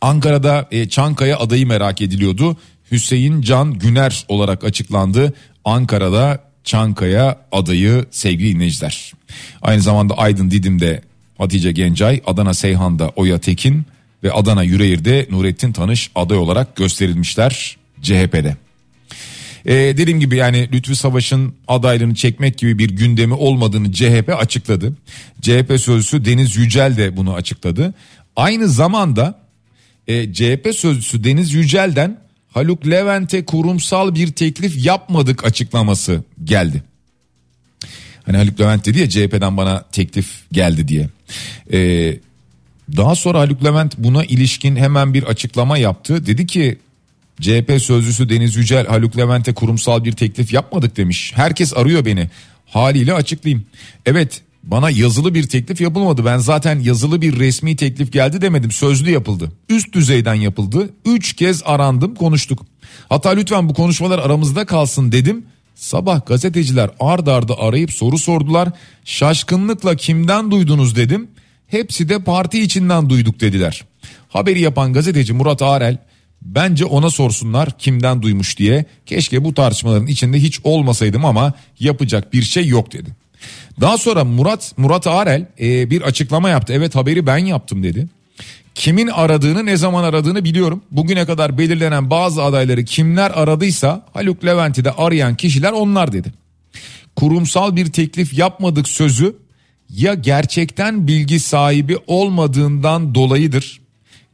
Ankara'da 0.00 0.68
e, 0.70 0.88
Çankaya 0.88 1.38
adayı 1.38 1.66
merak 1.66 2.00
ediliyordu. 2.00 2.56
Hüseyin 2.92 3.40
Can 3.40 3.74
Güner 3.74 4.24
olarak 4.28 4.64
açıklandı. 4.64 5.32
Ankara'da 5.64 6.40
Çankaya 6.64 7.40
adayı 7.52 8.04
sevgili 8.10 8.54
dinleyiciler. 8.54 9.12
Aynı 9.62 9.82
zamanda 9.82 10.18
Aydın 10.18 10.50
Didim'de 10.50 11.02
Hatice 11.38 11.72
Gencay, 11.72 12.22
Adana 12.26 12.54
Seyhan'da 12.54 13.08
Oya 13.08 13.38
Tekin 13.38 13.86
ve 14.26 14.32
Adana 14.32 14.62
Yüreğir'de 14.62 15.26
Nurettin 15.30 15.72
Tanış 15.72 16.10
aday 16.14 16.38
olarak 16.38 16.76
gösterilmişler 16.76 17.76
CHP'de. 18.02 18.56
Ee, 19.66 19.74
dediğim 19.74 20.20
gibi 20.20 20.36
yani 20.36 20.68
Lütfü 20.72 20.96
Savaş'ın 20.96 21.54
adaylığını 21.68 22.14
çekmek 22.14 22.58
gibi 22.58 22.78
bir 22.78 22.90
gündemi 22.90 23.34
olmadığını 23.34 23.92
CHP 23.92 24.34
açıkladı. 24.38 24.92
CHP 25.40 25.80
sözcüsü 25.80 26.24
Deniz 26.24 26.56
Yücel 26.56 26.96
de 26.96 27.16
bunu 27.16 27.34
açıkladı. 27.34 27.94
Aynı 28.36 28.68
zamanda 28.68 29.38
e, 30.06 30.32
CHP 30.32 30.74
sözcüsü 30.74 31.24
Deniz 31.24 31.54
Yücel'den 31.54 32.20
Haluk 32.48 32.86
Levent'e 32.86 33.44
kurumsal 33.44 34.14
bir 34.14 34.32
teklif 34.32 34.86
yapmadık 34.86 35.44
açıklaması 35.44 36.24
geldi. 36.44 36.82
Hani 38.22 38.36
Haluk 38.36 38.60
Levent 38.60 38.86
dedi 38.86 38.98
ya 38.98 39.08
CHP'den 39.08 39.56
bana 39.56 39.84
teklif 39.92 40.26
geldi 40.52 40.88
diye. 40.88 41.08
Ee, 41.72 42.18
daha 42.96 43.14
sonra 43.14 43.38
Haluk 43.38 43.64
Levent 43.64 43.98
buna 43.98 44.24
ilişkin 44.24 44.76
hemen 44.76 45.14
bir 45.14 45.22
açıklama 45.22 45.78
yaptı. 45.78 46.26
Dedi 46.26 46.46
ki 46.46 46.78
CHP 47.40 47.82
sözcüsü 47.82 48.28
Deniz 48.28 48.56
Yücel 48.56 48.86
Haluk 48.86 49.16
Levent'e 49.16 49.54
kurumsal 49.54 50.04
bir 50.04 50.12
teklif 50.12 50.52
yapmadık 50.52 50.96
demiş. 50.96 51.32
Herkes 51.34 51.76
arıyor 51.76 52.04
beni. 52.04 52.30
Haliyle 52.66 53.12
açıklayayım. 53.12 53.66
Evet 54.06 54.42
bana 54.62 54.90
yazılı 54.90 55.34
bir 55.34 55.48
teklif 55.48 55.80
yapılmadı. 55.80 56.24
Ben 56.24 56.38
zaten 56.38 56.80
yazılı 56.80 57.22
bir 57.22 57.38
resmi 57.38 57.76
teklif 57.76 58.12
geldi 58.12 58.40
demedim. 58.40 58.70
Sözlü 58.70 59.10
yapıldı. 59.10 59.52
Üst 59.68 59.92
düzeyden 59.92 60.34
yapıldı. 60.34 60.90
Üç 61.04 61.32
kez 61.32 61.62
arandım 61.64 62.14
konuştuk. 62.14 62.66
Hatta 63.08 63.30
lütfen 63.30 63.68
bu 63.68 63.74
konuşmalar 63.74 64.18
aramızda 64.18 64.66
kalsın 64.66 65.12
dedim. 65.12 65.44
Sabah 65.74 66.26
gazeteciler 66.26 66.90
ard 67.00 67.26
arda 67.26 67.58
arayıp 67.58 67.92
soru 67.92 68.18
sordular. 68.18 68.68
Şaşkınlıkla 69.04 69.96
kimden 69.96 70.50
duydunuz 70.50 70.96
dedim. 70.96 71.28
Hepsi 71.66 72.08
de 72.08 72.18
parti 72.18 72.62
içinden 72.62 73.10
duyduk 73.10 73.40
dediler. 73.40 73.84
Haberi 74.28 74.60
yapan 74.60 74.92
gazeteci 74.92 75.32
Murat 75.32 75.62
Arel 75.62 75.98
bence 76.42 76.84
ona 76.84 77.10
sorsunlar 77.10 77.78
kimden 77.78 78.22
duymuş 78.22 78.58
diye. 78.58 78.84
Keşke 79.06 79.44
bu 79.44 79.54
tartışmaların 79.54 80.06
içinde 80.06 80.38
hiç 80.38 80.60
olmasaydım 80.64 81.24
ama 81.24 81.52
yapacak 81.80 82.32
bir 82.32 82.42
şey 82.42 82.66
yok 82.66 82.92
dedi. 82.92 83.10
Daha 83.80 83.98
sonra 83.98 84.24
Murat 84.24 84.72
Murat 84.76 85.06
Arel 85.06 85.46
e, 85.60 85.90
bir 85.90 86.02
açıklama 86.02 86.48
yaptı. 86.48 86.72
Evet 86.72 86.94
haberi 86.94 87.26
ben 87.26 87.38
yaptım 87.38 87.82
dedi. 87.82 88.08
Kimin 88.74 89.08
aradığını 89.08 89.66
ne 89.66 89.76
zaman 89.76 90.04
aradığını 90.04 90.44
biliyorum. 90.44 90.82
Bugüne 90.90 91.26
kadar 91.26 91.58
belirlenen 91.58 92.10
bazı 92.10 92.42
adayları 92.42 92.84
kimler 92.84 93.30
aradıysa 93.34 94.06
Haluk 94.14 94.44
Levent'i 94.44 94.84
de 94.84 94.92
arayan 94.92 95.36
kişiler 95.36 95.72
onlar 95.72 96.12
dedi. 96.12 96.32
Kurumsal 97.16 97.76
bir 97.76 97.92
teklif 97.92 98.38
yapmadık 98.38 98.88
sözü 98.88 99.36
ya 99.90 100.14
gerçekten 100.14 101.06
bilgi 101.06 101.40
sahibi 101.40 101.98
olmadığından 102.06 103.14
dolayıdır 103.14 103.80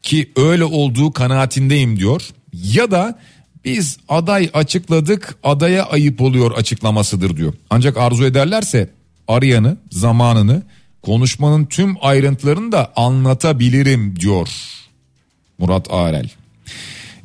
ki 0.03 0.31
öyle 0.37 0.65
olduğu 0.65 1.13
kanaatindeyim 1.13 1.99
diyor 1.99 2.29
ya 2.53 2.91
da 2.91 3.19
biz 3.65 3.99
aday 4.09 4.51
açıkladık 4.55 5.35
adaya 5.43 5.85
ayıp 5.85 6.21
oluyor 6.21 6.53
açıklamasıdır 6.53 7.37
diyor. 7.37 7.55
Ancak 7.71 7.97
arzu 7.97 8.25
ederlerse 8.25 8.91
arayanı 9.29 9.77
zamanını 9.91 10.63
konuşmanın 11.03 11.65
tüm 11.65 11.97
ayrıntılarını 12.01 12.73
da 12.73 12.93
anlatabilirim 12.97 14.21
diyor 14.21 14.49
Murat 15.59 15.87
Arel. 15.91 16.31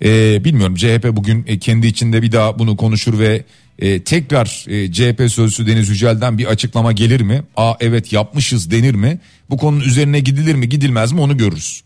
Ee, 0.04 0.44
bilmiyorum 0.44 0.76
CHP 0.76 1.08
bugün 1.12 1.44
kendi 1.44 1.88
içinde 1.88 2.22
bir 2.22 2.32
daha 2.32 2.60
bunu 2.60 2.78
konuşur 2.78 3.20
ve 3.20 3.44
e, 3.80 4.04
tekrar 4.04 4.66
e, 4.68 4.92
CHP 4.92 5.32
sözcüsü 5.32 5.68
Deniz 5.68 5.90
Yücel'den 5.90 6.38
bir 6.38 6.46
açıklama 6.46 6.92
gelir 6.92 7.22
mi? 7.22 7.44
Aa 7.56 7.74
evet 7.80 8.14
yapmışız 8.14 8.72
denir 8.72 8.96
mi? 8.96 9.20
Bu 9.50 9.58
konunun 9.58 9.84
üzerine 9.84 10.20
gidilir 10.20 10.56
mi 10.56 10.70
gidilmez 10.70 11.12
mi 11.12 11.22
onu 11.22 11.38
görürüz. 11.38 11.84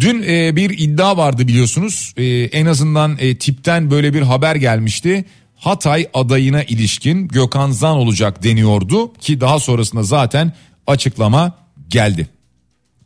Dün 0.00 0.22
e, 0.22 0.56
bir 0.56 0.78
iddia 0.78 1.16
vardı 1.16 1.48
biliyorsunuz 1.48 2.14
e, 2.16 2.24
en 2.26 2.66
azından 2.66 3.16
e, 3.20 3.38
tipten 3.38 3.90
böyle 3.90 4.14
bir 4.14 4.22
haber 4.22 4.56
gelmişti. 4.56 5.24
Hatay 5.56 6.08
adayına 6.14 6.62
ilişkin 6.62 7.28
Gökhan 7.28 7.70
Zan 7.70 7.96
olacak 7.96 8.42
deniyordu 8.42 9.12
ki 9.12 9.40
daha 9.40 9.60
sonrasında 9.60 10.02
zaten 10.02 10.52
açıklama 10.86 11.52
geldi. 11.88 12.28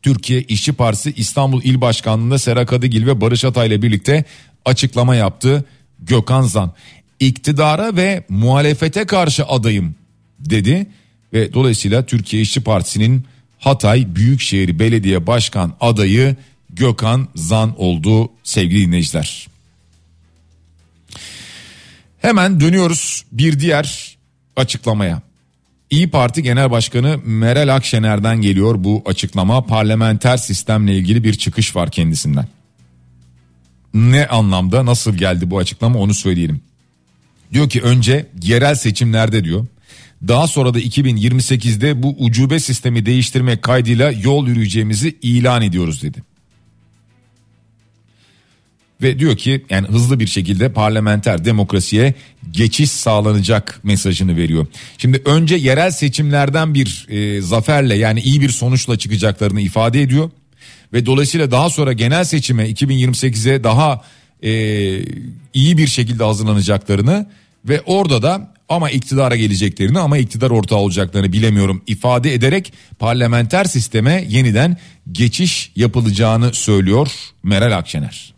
Türkiye 0.03 0.43
İşçi 0.43 0.73
Partisi 0.73 1.13
İstanbul 1.17 1.63
İl 1.63 1.81
Başkanlığı'nda 1.81 2.39
Sera 2.39 2.67
Kadıgil 2.67 3.07
ve 3.07 3.21
Barış 3.21 3.45
Atay 3.45 3.69
ile 3.69 3.83
birlikte 3.83 4.25
açıklama 4.65 5.17
yaptı 5.17 5.65
Gökhan 5.99 6.43
Zan. 6.43 6.73
İktidara 7.21 7.97
ve 7.97 8.25
muhalefete 8.29 9.05
karşı 9.05 9.45
adayım 9.47 9.95
dedi 10.41 10.87
ve 11.33 11.53
dolayısıyla 11.53 12.07
Türkiye 12.07 12.43
İşçi 12.43 12.61
Partisi'nin 12.61 13.25
Hatay 13.59 14.17
Büyükşehir 14.17 14.79
Belediye 14.79 15.27
Başkan 15.27 15.73
adayı 15.81 16.37
Gökhan 16.71 17.29
Zan 17.35 17.81
oldu 17.81 18.31
sevgili 18.45 18.87
dinleyiciler. 18.87 19.49
Hemen 22.19 22.61
dönüyoruz 22.61 23.25
bir 23.33 23.61
diğer 23.61 24.17
açıklamaya. 24.57 25.23
İyi 25.91 26.11
Parti 26.11 26.43
Genel 26.43 26.71
Başkanı 26.71 27.19
Meral 27.25 27.75
Akşener'den 27.77 28.41
geliyor 28.41 28.85
bu 28.85 29.03
açıklama. 29.07 29.67
Parlamenter 29.67 30.37
sistemle 30.37 30.97
ilgili 30.97 31.25
bir 31.25 31.35
çıkış 31.35 31.77
var 31.77 31.91
kendisinden. 31.91 32.49
Ne 33.95 34.27
anlamda 34.27 34.87
nasıl 34.87 35.15
geldi 35.15 35.51
bu 35.51 35.59
açıklama 35.59 35.99
onu 35.99 36.15
söyleyelim. 36.15 36.61
Diyor 37.53 37.69
ki 37.69 37.83
önce 37.83 38.27
yerel 38.43 38.75
seçimlerde 38.75 39.45
diyor. 39.45 39.67
Daha 40.29 40.47
sonra 40.47 40.75
da 40.75 40.81
2028'de 40.81 42.03
bu 42.03 42.17
ucube 42.19 42.61
sistemi 42.61 43.07
değiştirmek 43.07 43.63
kaydıyla 43.63 44.11
yol 44.11 44.47
yürüyeceğimizi 44.47 45.19
ilan 45.23 45.63
ediyoruz 45.63 46.03
dedi 46.03 46.23
ve 49.03 49.19
diyor 49.19 49.37
ki 49.37 49.65
yani 49.71 49.89
hızlı 49.89 50.21
bir 50.21 50.27
şekilde 50.27 50.73
parlamenter 50.73 51.45
demokrasiye 51.45 52.15
geçiş 52.51 52.91
sağlanacak 52.91 53.81
mesajını 53.83 54.37
veriyor. 54.37 54.67
Şimdi 54.99 55.23
önce 55.25 55.55
yerel 55.55 55.91
seçimlerden 55.91 56.75
bir 56.75 57.07
e, 57.09 57.41
zaferle 57.41 57.95
yani 57.95 58.21
iyi 58.21 58.41
bir 58.41 58.49
sonuçla 58.49 58.99
çıkacaklarını 58.99 59.61
ifade 59.61 60.03
ediyor 60.03 60.31
ve 60.93 61.07
dolayısıyla 61.07 61.51
daha 61.51 61.71
sonra 61.71 61.93
genel 61.93 62.25
seçime 62.25 62.71
2028'e 62.71 63.65
daha 63.65 64.03
e, 64.43 64.51
iyi 65.55 65.79
bir 65.79 65.87
şekilde 65.87 66.25
hazırlanacaklarını 66.25 67.27
ve 67.65 67.81
orada 67.81 68.23
da 68.23 68.55
ama 68.69 68.91
iktidara 68.91 69.37
geleceklerini 69.37 69.99
ama 69.99 70.19
iktidar 70.19 70.51
ortağı 70.51 70.79
olacaklarını 70.79 71.33
bilemiyorum 71.33 71.83
ifade 71.87 72.35
ederek 72.35 72.73
parlamenter 72.99 73.65
sisteme 73.65 74.25
yeniden 74.29 74.77
geçiş 75.13 75.73
yapılacağını 75.77 76.55
söylüyor 76.55 77.09
Meral 77.43 77.79
Akşener. 77.79 78.35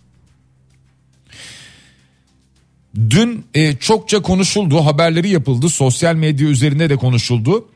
Dün 3.10 3.44
e, 3.54 3.76
çokça 3.76 4.22
konuşuldu, 4.22 4.84
haberleri 4.84 5.28
yapıldı, 5.28 5.68
sosyal 5.68 6.14
medya 6.14 6.48
üzerinde 6.48 6.90
de 6.90 6.96
konuşuldu. 6.96 7.68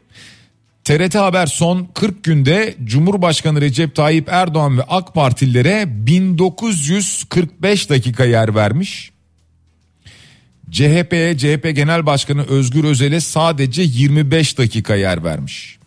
TRT 0.85 1.15
Haber 1.15 1.47
son 1.47 1.89
40 1.95 2.25
günde 2.25 2.75
Cumhurbaşkanı 2.85 3.61
Recep 3.61 3.95
Tayyip 3.95 4.29
Erdoğan 4.29 4.79
ve 4.79 4.83
AK 4.83 5.15
Partililere 5.15 5.85
1945 5.89 7.91
dakika 7.91 8.25
yer 8.25 8.55
vermiş. 8.55 9.11
CHP'ye 10.71 11.39
CHP 11.39 11.77
Genel 11.77 12.07
Başkanı 12.07 12.47
Özgür 12.47 12.85
Özel'e 12.85 13.21
sadece 13.21 13.83
25 13.83 14.59
dakika 14.59 14.95
yer 14.95 15.25
vermiş. 15.25 15.79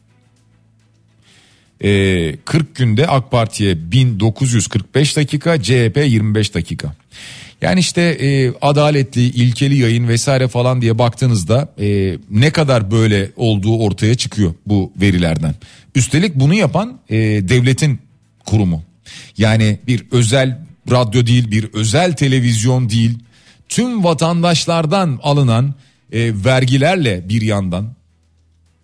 Ee, 1.83 2.35
40 2.45 2.75
günde 2.75 3.07
AK 3.07 3.31
Parti'ye 3.31 3.91
1945 3.91 5.17
dakika, 5.17 5.61
CHP 5.61 5.97
25 6.05 6.53
dakika. 6.53 6.93
Yani 7.61 7.79
işte 7.79 8.01
e, 8.01 8.53
adaletli, 8.61 9.21
ilkeli 9.21 9.77
yayın 9.77 10.07
vesaire 10.07 10.47
falan 10.47 10.81
diye 10.81 10.97
baktığınızda 10.97 11.73
e, 11.79 12.17
ne 12.29 12.49
kadar 12.49 12.91
böyle 12.91 13.31
olduğu 13.35 13.77
ortaya 13.77 14.15
çıkıyor 14.15 14.53
bu 14.65 14.91
verilerden. 15.01 15.55
Üstelik 15.95 16.35
bunu 16.35 16.53
yapan 16.53 16.99
e, 17.09 17.15
devletin 17.17 17.99
kurumu. 18.45 18.83
Yani 19.37 19.79
bir 19.87 20.03
özel 20.11 20.59
radyo 20.91 21.25
değil, 21.25 21.51
bir 21.51 21.73
özel 21.73 22.13
televizyon 22.13 22.89
değil. 22.89 23.19
Tüm 23.69 24.03
vatandaşlardan 24.03 25.19
alınan 25.23 25.73
e, 26.11 26.31
vergilerle 26.45 27.29
bir 27.29 27.41
yandan 27.41 27.93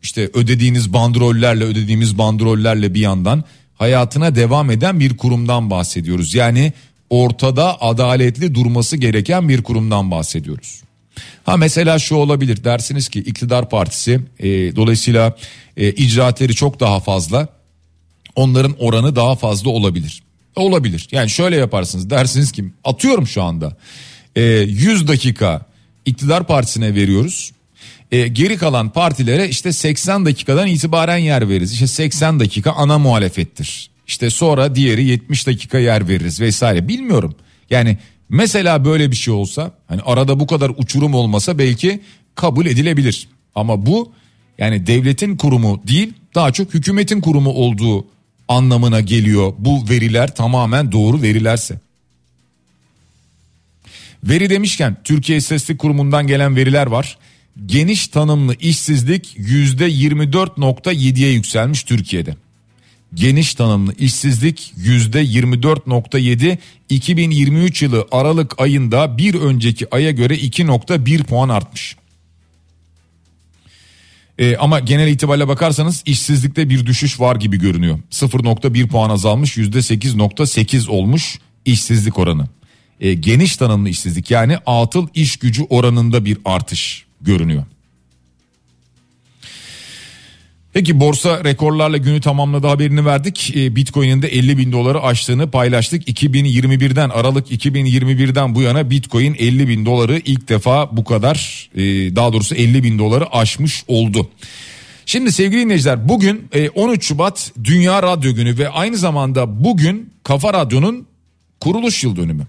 işte 0.03 0.29
ödediğiniz 0.33 0.93
bandrollerle 0.93 1.63
ödediğimiz 1.63 2.17
bandrollerle 2.17 2.93
bir 2.93 2.99
yandan 2.99 3.43
hayatına 3.75 4.35
devam 4.35 4.71
eden 4.71 4.99
bir 4.99 5.17
kurumdan 5.17 5.69
bahsediyoruz. 5.69 6.33
Yani 6.33 6.73
ortada 7.13 7.81
adaletli 7.81 8.55
durması 8.55 8.97
gereken 8.97 9.49
bir 9.49 9.63
kurumdan 9.63 10.11
bahsediyoruz. 10.11 10.81
Ha 11.43 11.57
mesela 11.57 11.99
şu 11.99 12.15
olabilir 12.15 12.63
dersiniz 12.63 13.09
ki 13.09 13.19
iktidar 13.19 13.69
partisi 13.69 14.21
e, 14.39 14.75
dolayısıyla 14.75 15.37
e, 15.77 15.91
icraatleri 15.91 16.55
çok 16.55 16.79
daha 16.79 16.99
fazla 16.99 17.47
onların 18.35 18.75
oranı 18.79 19.15
daha 19.15 19.35
fazla 19.35 19.69
olabilir. 19.69 20.23
Olabilir 20.55 21.07
yani 21.11 21.29
şöyle 21.29 21.55
yaparsınız 21.55 22.09
dersiniz 22.09 22.51
ki 22.51 22.65
atıyorum 22.83 23.27
şu 23.27 23.43
anda 23.43 23.77
e, 24.35 24.41
100 24.41 25.07
dakika 25.07 25.65
iktidar 26.05 26.47
partisine 26.47 26.95
veriyoruz. 26.95 27.51
E, 28.11 28.27
geri 28.27 28.57
kalan 28.57 28.89
partilere 28.89 29.49
işte 29.49 29.73
80 29.73 30.25
dakikadan 30.25 30.67
itibaren 30.67 31.17
yer 31.17 31.49
veririz. 31.49 31.73
İşte 31.73 31.87
80 31.87 32.39
dakika 32.39 32.71
ana 32.71 32.99
muhalefettir. 32.99 33.92
İşte 34.07 34.29
sonra 34.29 34.75
diğeri 34.75 35.05
70 35.05 35.47
dakika 35.47 35.79
yer 35.79 36.07
veririz 36.07 36.41
vesaire 36.41 36.87
bilmiyorum. 36.87 37.35
Yani 37.69 37.97
mesela 38.29 38.85
böyle 38.85 39.11
bir 39.11 39.15
şey 39.15 39.33
olsa 39.33 39.71
hani 39.87 40.01
arada 40.01 40.39
bu 40.39 40.47
kadar 40.47 40.71
uçurum 40.77 41.13
olmasa 41.13 41.57
belki 41.57 42.01
kabul 42.35 42.65
edilebilir. 42.65 43.27
Ama 43.55 43.85
bu 43.85 44.11
yani 44.57 44.87
devletin 44.87 45.37
kurumu 45.37 45.81
değil 45.87 46.13
daha 46.35 46.51
çok 46.51 46.73
hükümetin 46.73 47.21
kurumu 47.21 47.49
olduğu 47.49 48.07
anlamına 48.47 49.01
geliyor 49.01 49.53
bu 49.57 49.89
veriler 49.89 50.35
tamamen 50.35 50.91
doğru 50.91 51.21
verilerse. 51.21 51.79
Veri 54.23 54.49
demişken 54.49 54.97
Türkiye 55.03 55.37
İstatistik 55.37 55.79
Kurumu'ndan 55.79 56.27
gelen 56.27 56.55
veriler 56.55 56.87
var. 56.87 57.17
Geniş 57.65 58.07
tanımlı 58.07 58.55
işsizlik 58.55 59.37
%24.7'ye 59.37 61.31
yükselmiş 61.31 61.83
Türkiye'de 61.83 62.35
geniş 63.13 63.55
tanımlı 63.55 63.93
işsizlik 63.99 64.73
yüzde 64.77 65.23
24.7 65.23 66.57
2023 66.89 67.81
yılı 67.81 68.07
Aralık 68.11 68.61
ayında 68.61 69.17
bir 69.17 69.35
önceki 69.35 69.95
aya 69.95 70.11
göre 70.11 70.35
2.1 70.35 71.23
puan 71.23 71.49
artmış. 71.49 71.95
Ee, 74.37 74.57
ama 74.57 74.79
genel 74.79 75.07
itibariyle 75.07 75.47
bakarsanız 75.47 76.03
işsizlikte 76.05 76.69
bir 76.69 76.85
düşüş 76.85 77.19
var 77.19 77.35
gibi 77.35 77.59
görünüyor. 77.59 77.99
0.1 78.11 78.87
puan 78.87 79.09
azalmış 79.09 79.57
%8.8 79.57 80.89
olmuş 80.89 81.39
işsizlik 81.65 82.19
oranı. 82.19 82.47
Ee, 82.99 83.13
geniş 83.13 83.57
tanımlı 83.57 83.89
işsizlik 83.89 84.31
yani 84.31 84.57
atıl 84.65 85.07
iş 85.13 85.37
gücü 85.37 85.63
oranında 85.63 86.25
bir 86.25 86.37
artış 86.45 87.05
görünüyor. 87.21 87.63
Peki 90.73 90.99
borsa 90.99 91.43
rekorlarla 91.43 91.97
günü 91.97 92.21
tamamladı 92.21 92.67
haberini 92.67 93.05
verdik. 93.05 93.53
Ee, 93.55 93.75
Bitcoin'in 93.75 94.21
de 94.21 94.27
50 94.27 94.57
bin 94.57 94.71
doları 94.71 95.01
aştığını 95.01 95.51
paylaştık. 95.51 96.07
2021'den 96.07 97.09
Aralık 97.09 97.51
2021'den 97.51 98.55
bu 98.55 98.61
yana 98.61 98.89
Bitcoin 98.89 99.35
50 99.39 99.67
bin 99.67 99.85
doları 99.85 100.21
ilk 100.25 100.49
defa 100.49 100.97
bu 100.97 101.03
kadar 101.03 101.69
e, 101.75 101.81
daha 102.15 102.33
doğrusu 102.33 102.55
50 102.55 102.83
bin 102.83 102.99
doları 102.99 103.35
aşmış 103.35 103.83
oldu. 103.87 104.29
Şimdi 105.05 105.31
sevgili 105.31 105.61
dinleyiciler 105.61 106.09
bugün 106.09 106.49
13 106.75 106.99
e, 106.99 107.01
Şubat 107.01 107.51
Dünya 107.63 108.03
Radyo 108.03 108.33
Günü 108.33 108.57
ve 108.57 108.69
aynı 108.69 108.97
zamanda 108.97 109.63
bugün 109.63 110.13
Kafa 110.23 110.53
Radyo'nun 110.53 111.07
kuruluş 111.59 112.03
yıl 112.03 112.15
dönümü. 112.15 112.47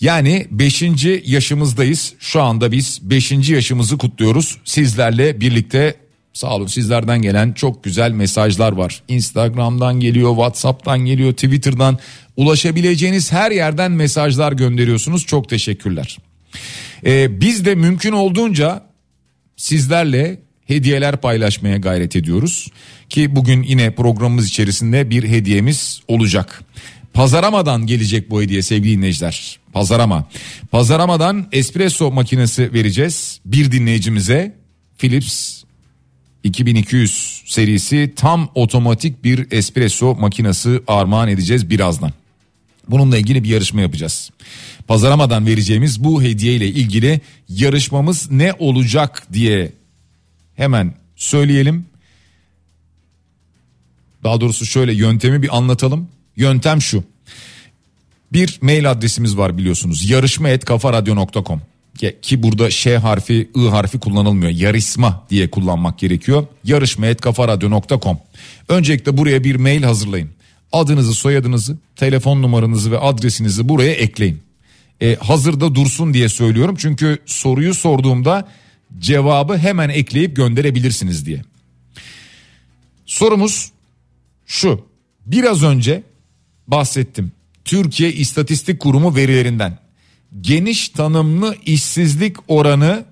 Yani 0.00 0.46
5. 0.50 0.82
yaşımızdayız. 1.26 2.14
Şu 2.18 2.42
anda 2.42 2.72
biz 2.72 3.00
5. 3.02 3.32
yaşımızı 3.48 3.98
kutluyoruz. 3.98 4.58
Sizlerle 4.64 5.40
birlikte 5.40 6.07
Sağ 6.38 6.54
olun 6.54 6.66
sizlerden 6.66 7.22
gelen 7.22 7.52
çok 7.52 7.84
güzel 7.84 8.10
mesajlar 8.10 8.72
var. 8.72 9.02
Instagram'dan 9.08 10.00
geliyor, 10.00 10.30
WhatsApp'tan 10.30 10.98
geliyor, 10.98 11.32
Twitter'dan 11.32 11.98
ulaşabileceğiniz 12.36 13.32
her 13.32 13.50
yerden 13.50 13.92
mesajlar 13.92 14.52
gönderiyorsunuz. 14.52 15.26
Çok 15.26 15.48
teşekkürler. 15.48 16.18
Ee, 17.06 17.40
biz 17.40 17.64
de 17.64 17.74
mümkün 17.74 18.12
olduğunca 18.12 18.82
sizlerle 19.56 20.40
hediyeler 20.66 21.16
paylaşmaya 21.16 21.76
gayret 21.76 22.16
ediyoruz. 22.16 22.68
Ki 23.08 23.36
bugün 23.36 23.62
yine 23.62 23.90
programımız 23.90 24.48
içerisinde 24.48 25.10
bir 25.10 25.24
hediyemiz 25.24 26.00
olacak. 26.08 26.62
Pazaramadan 27.12 27.86
gelecek 27.86 28.30
bu 28.30 28.42
hediye 28.42 28.62
sevgili 28.62 28.96
dinleyiciler. 28.96 29.58
Pazarama. 29.72 30.28
Pazaramadan 30.70 31.48
espresso 31.52 32.10
makinesi 32.10 32.72
vereceğiz 32.72 33.40
bir 33.44 33.72
dinleyicimize. 33.72 34.58
Philips 34.98 35.58
2200 36.44 37.42
serisi 37.46 38.12
tam 38.16 38.50
otomatik 38.54 39.24
bir 39.24 39.52
espresso 39.52 40.14
makinesi 40.14 40.80
armağan 40.86 41.28
edeceğiz 41.28 41.70
birazdan. 41.70 42.12
Bununla 42.88 43.18
ilgili 43.18 43.44
bir 43.44 43.48
yarışma 43.48 43.80
yapacağız. 43.80 44.30
Pazaramadan 44.88 45.46
vereceğimiz 45.46 46.04
bu 46.04 46.22
hediye 46.22 46.54
ile 46.54 46.66
ilgili 46.66 47.20
yarışmamız 47.48 48.30
ne 48.30 48.52
olacak 48.58 49.26
diye 49.32 49.72
hemen 50.56 50.94
söyleyelim. 51.16 51.86
Daha 54.24 54.40
doğrusu 54.40 54.66
şöyle 54.66 54.92
yöntemi 54.92 55.42
bir 55.42 55.56
anlatalım. 55.56 56.08
Yöntem 56.36 56.82
şu. 56.82 57.04
Bir 58.32 58.58
mail 58.62 58.90
adresimiz 58.90 59.36
var 59.36 59.58
biliyorsunuz. 59.58 60.10
yarışma@kafaradyo.com 60.10 61.62
ki 62.22 62.42
burada 62.42 62.70
Ş 62.70 62.96
harfi 62.96 63.50
I 63.56 63.68
harfi 63.68 63.98
kullanılmıyor. 63.98 64.52
Yarışma 64.52 65.26
diye 65.30 65.50
kullanmak 65.50 65.98
gerekiyor. 65.98 66.46
Yarışma.kafaradyo.com 66.64 68.18
Öncelikle 68.68 69.16
buraya 69.16 69.44
bir 69.44 69.56
mail 69.56 69.82
hazırlayın. 69.82 70.30
Adınızı, 70.72 71.14
soyadınızı, 71.14 71.78
telefon 71.96 72.42
numaranızı 72.42 72.92
ve 72.92 72.98
adresinizi 72.98 73.68
buraya 73.68 73.92
ekleyin. 73.92 74.42
E, 75.00 75.14
hazırda 75.14 75.74
dursun 75.74 76.14
diye 76.14 76.28
söylüyorum 76.28 76.76
çünkü 76.78 77.18
soruyu 77.26 77.74
sorduğumda 77.74 78.48
cevabı 78.98 79.58
hemen 79.58 79.88
ekleyip 79.88 80.36
gönderebilirsiniz 80.36 81.26
diye. 81.26 81.42
Sorumuz 83.06 83.72
şu. 84.46 84.86
Biraz 85.26 85.62
önce 85.62 86.02
bahsettim. 86.66 87.32
Türkiye 87.64 88.12
İstatistik 88.12 88.80
Kurumu 88.80 89.16
verilerinden 89.16 89.78
geniş 90.40 90.88
tanımlı 90.88 91.56
işsizlik 91.66 92.36
oranı 92.48 93.04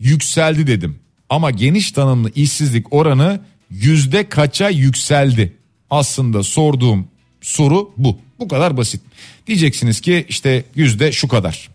yükseldi 0.00 0.66
dedim. 0.66 0.98
Ama 1.28 1.50
geniş 1.50 1.92
tanımlı 1.92 2.30
işsizlik 2.34 2.92
oranı 2.92 3.40
yüzde 3.70 4.28
kaça 4.28 4.68
yükseldi? 4.68 5.56
Aslında 5.90 6.42
sorduğum 6.42 7.08
soru 7.40 7.90
bu. 7.96 8.18
Bu 8.38 8.48
kadar 8.48 8.76
basit. 8.76 9.00
Diyeceksiniz 9.46 10.00
ki 10.00 10.26
işte 10.28 10.64
yüzde 10.74 11.12
şu 11.12 11.28
kadar 11.28 11.70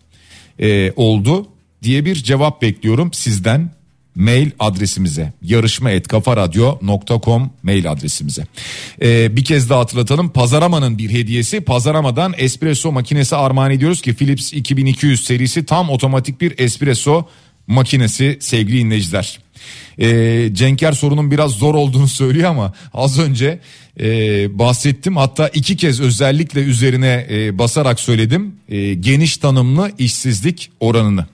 ee, 0.58 0.92
oldu 0.96 1.48
diye 1.82 2.04
bir 2.04 2.14
cevap 2.14 2.62
bekliyorum 2.62 3.12
sizden 3.12 3.70
mail 4.14 4.50
adresimize 4.58 5.32
yarışma.kafaradyo.com 5.42 7.50
mail 7.62 7.90
adresimize. 7.90 8.46
Ee, 9.02 9.36
bir 9.36 9.44
kez 9.44 9.70
daha 9.70 9.80
hatırlatalım 9.80 10.28
Pazaraman'ın 10.28 10.98
bir 10.98 11.10
hediyesi 11.10 11.60
Pazarama'dan 11.60 12.34
espresso 12.36 12.92
makinesi 12.92 13.36
armağan 13.36 13.70
ediyoruz 13.70 14.02
ki 14.02 14.14
Philips 14.14 14.52
2200 14.52 15.24
serisi 15.24 15.66
tam 15.66 15.90
otomatik 15.90 16.40
bir 16.40 16.58
espresso 16.58 17.26
makinesi 17.66 18.36
sevgili 18.40 18.78
dinleyiciler. 18.78 19.38
Ee, 19.98 20.50
Cenker 20.52 20.92
sorunun 20.92 21.30
biraz 21.30 21.52
zor 21.52 21.74
olduğunu 21.74 22.08
söylüyor 22.20 22.50
ama 22.50 22.72
az 22.94 23.18
önce 23.18 23.60
e, 24.00 24.08
bahsettim 24.58 25.16
hatta 25.16 25.48
iki 25.48 25.76
kez 25.76 26.00
özellikle 26.00 26.60
üzerine 26.60 27.26
e, 27.30 27.58
basarak 27.58 28.00
söyledim 28.00 28.54
e, 28.68 28.94
geniş 28.94 29.36
tanımlı 29.36 29.92
işsizlik 29.98 30.70
oranını. 30.80 31.26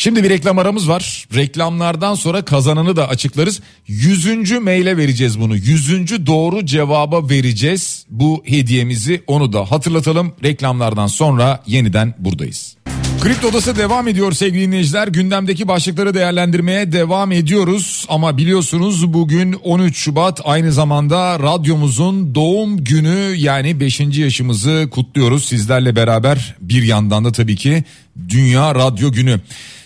Şimdi 0.00 0.24
bir 0.24 0.30
reklam 0.30 0.58
aramız 0.58 0.88
var. 0.88 1.26
Reklamlardan 1.34 2.14
sonra 2.14 2.44
kazananı 2.44 2.96
da 2.96 3.08
açıklarız. 3.08 3.60
Yüzüncü 3.86 4.58
maile 4.58 4.96
vereceğiz 4.96 5.40
bunu. 5.40 5.56
Yüzüncü 5.56 6.26
doğru 6.26 6.66
cevaba 6.66 7.28
vereceğiz 7.28 8.06
bu 8.10 8.42
hediyemizi. 8.46 9.22
Onu 9.26 9.52
da 9.52 9.70
hatırlatalım. 9.70 10.32
Reklamlardan 10.44 11.06
sonra 11.06 11.62
yeniden 11.66 12.14
buradayız. 12.18 12.76
Kripto 13.20 13.48
Odası 13.48 13.76
devam 13.76 14.08
ediyor 14.08 14.32
sevgili 14.32 14.62
dinleyiciler. 14.62 15.08
Gündemdeki 15.08 15.68
başlıkları 15.68 16.14
değerlendirmeye 16.14 16.92
devam 16.92 17.32
ediyoruz. 17.32 18.06
Ama 18.08 18.38
biliyorsunuz 18.38 19.12
bugün 19.12 19.52
13 19.52 19.96
Şubat 19.96 20.40
aynı 20.44 20.72
zamanda 20.72 21.38
radyomuzun 21.38 22.34
doğum 22.34 22.84
günü 22.84 23.34
yani 23.36 23.80
5. 23.80 24.00
yaşımızı 24.00 24.88
kutluyoruz. 24.90 25.44
Sizlerle 25.44 25.96
beraber 25.96 26.56
bir 26.60 26.82
yandan 26.82 27.24
da 27.24 27.32
tabii 27.32 27.56
ki 27.56 27.84
Dünya 28.28 28.74
Radyo 28.74 29.12
Günü. 29.12 29.40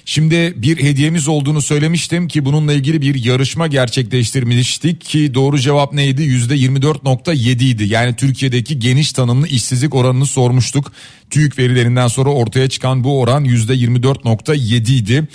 Şimdi 0.07 0.55
bir 0.57 0.83
hediyemiz 0.83 1.29
olduğunu 1.29 1.63
söylemiştim 1.63 2.29
ki 2.29 2.45
bununla 2.45 2.73
ilgili 2.73 3.01
bir 3.01 3.25
yarışma 3.25 3.67
gerçekleştirmiştik 3.67 5.01
ki 5.01 5.35
doğru 5.35 5.59
cevap 5.59 5.93
neydi? 5.93 6.23
%24.7 6.23 7.65
idi. 7.65 7.85
Yani 7.85 8.17
Türkiye'deki 8.17 8.79
geniş 8.79 9.13
tanımlı 9.13 9.49
işsizlik 9.49 9.95
oranını 9.95 10.27
sormuştuk. 10.27 10.93
TÜİK 11.31 11.59
verilerinden 11.59 12.09
sonra 12.09 12.31
ortaya 12.31 12.69
çıkan 12.69 13.05
bu 13.05 13.21
oran 13.21 13.45
%24.7 13.45 14.93
idi. 14.93 15.29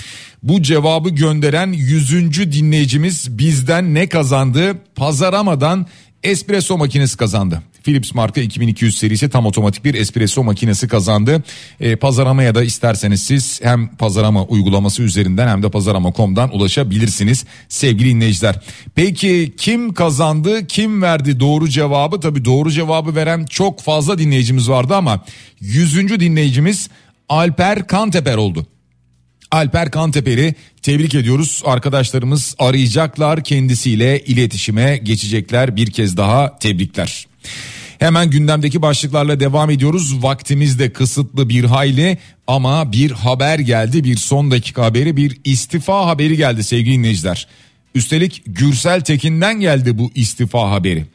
Bu 0.43 0.61
cevabı 0.61 1.09
gönderen 1.09 1.71
100. 1.71 2.51
dinleyicimiz 2.51 3.37
bizden 3.37 3.93
ne 3.93 4.09
kazandı? 4.09 4.77
Pazaramadan 4.95 5.87
espresso 6.23 6.77
makinesi 6.77 7.17
kazandı. 7.17 7.61
Philips 7.83 8.13
marka 8.13 8.41
2200 8.41 8.97
serisi 8.97 9.29
tam 9.29 9.45
otomatik 9.45 9.85
bir 9.85 9.93
espresso 9.93 10.43
makinesi 10.43 10.87
kazandı. 10.87 11.43
E, 11.79 11.95
pazaramaya 11.95 12.55
da 12.55 12.63
isterseniz 12.63 13.23
siz 13.23 13.59
hem 13.63 13.87
pazarama 13.87 14.43
uygulaması 14.43 15.03
üzerinden 15.03 15.47
hem 15.47 15.63
de 15.63 15.69
pazarama.com'dan 15.69 16.55
ulaşabilirsiniz 16.55 17.45
sevgili 17.69 18.09
dinleyiciler. 18.09 18.59
Peki 18.95 19.53
kim 19.57 19.93
kazandı 19.93 20.67
kim 20.67 21.01
verdi 21.01 21.39
doğru 21.39 21.69
cevabı? 21.69 22.19
Tabi 22.19 22.45
doğru 22.45 22.71
cevabı 22.71 23.15
veren 23.15 23.45
çok 23.45 23.81
fazla 23.81 24.17
dinleyicimiz 24.17 24.69
vardı 24.69 24.95
ama 24.95 25.23
100. 25.59 26.19
dinleyicimiz 26.19 26.89
Alper 27.29 27.87
Kanteper 27.87 28.35
oldu. 28.35 28.67
Alper 29.51 29.91
Kanteper'i 29.91 30.55
tebrik 30.81 31.15
ediyoruz. 31.15 31.61
Arkadaşlarımız 31.65 32.55
arayacaklar 32.59 33.43
kendisiyle 33.43 34.19
iletişime 34.19 34.97
geçecekler. 34.97 35.75
Bir 35.75 35.91
kez 35.91 36.17
daha 36.17 36.59
tebrikler. 36.59 37.27
Hemen 37.99 38.29
gündemdeki 38.29 38.81
başlıklarla 38.81 39.39
devam 39.39 39.69
ediyoruz. 39.69 40.23
Vaktimiz 40.23 40.79
de 40.79 40.93
kısıtlı 40.93 41.49
bir 41.49 41.63
hayli 41.63 42.17
ama 42.47 42.91
bir 42.91 43.11
haber 43.11 43.59
geldi. 43.59 44.03
Bir 44.03 44.17
son 44.17 44.51
dakika 44.51 44.85
haberi, 44.85 45.17
bir 45.17 45.37
istifa 45.43 46.05
haberi 46.05 46.37
geldi 46.37 46.63
sevgili 46.63 46.93
dinleyiciler. 46.93 47.47
Üstelik 47.95 48.43
Gürsel 48.45 49.01
Tekin'den 49.01 49.59
geldi 49.59 49.97
bu 49.97 50.11
istifa 50.15 50.71
haberi. 50.71 51.05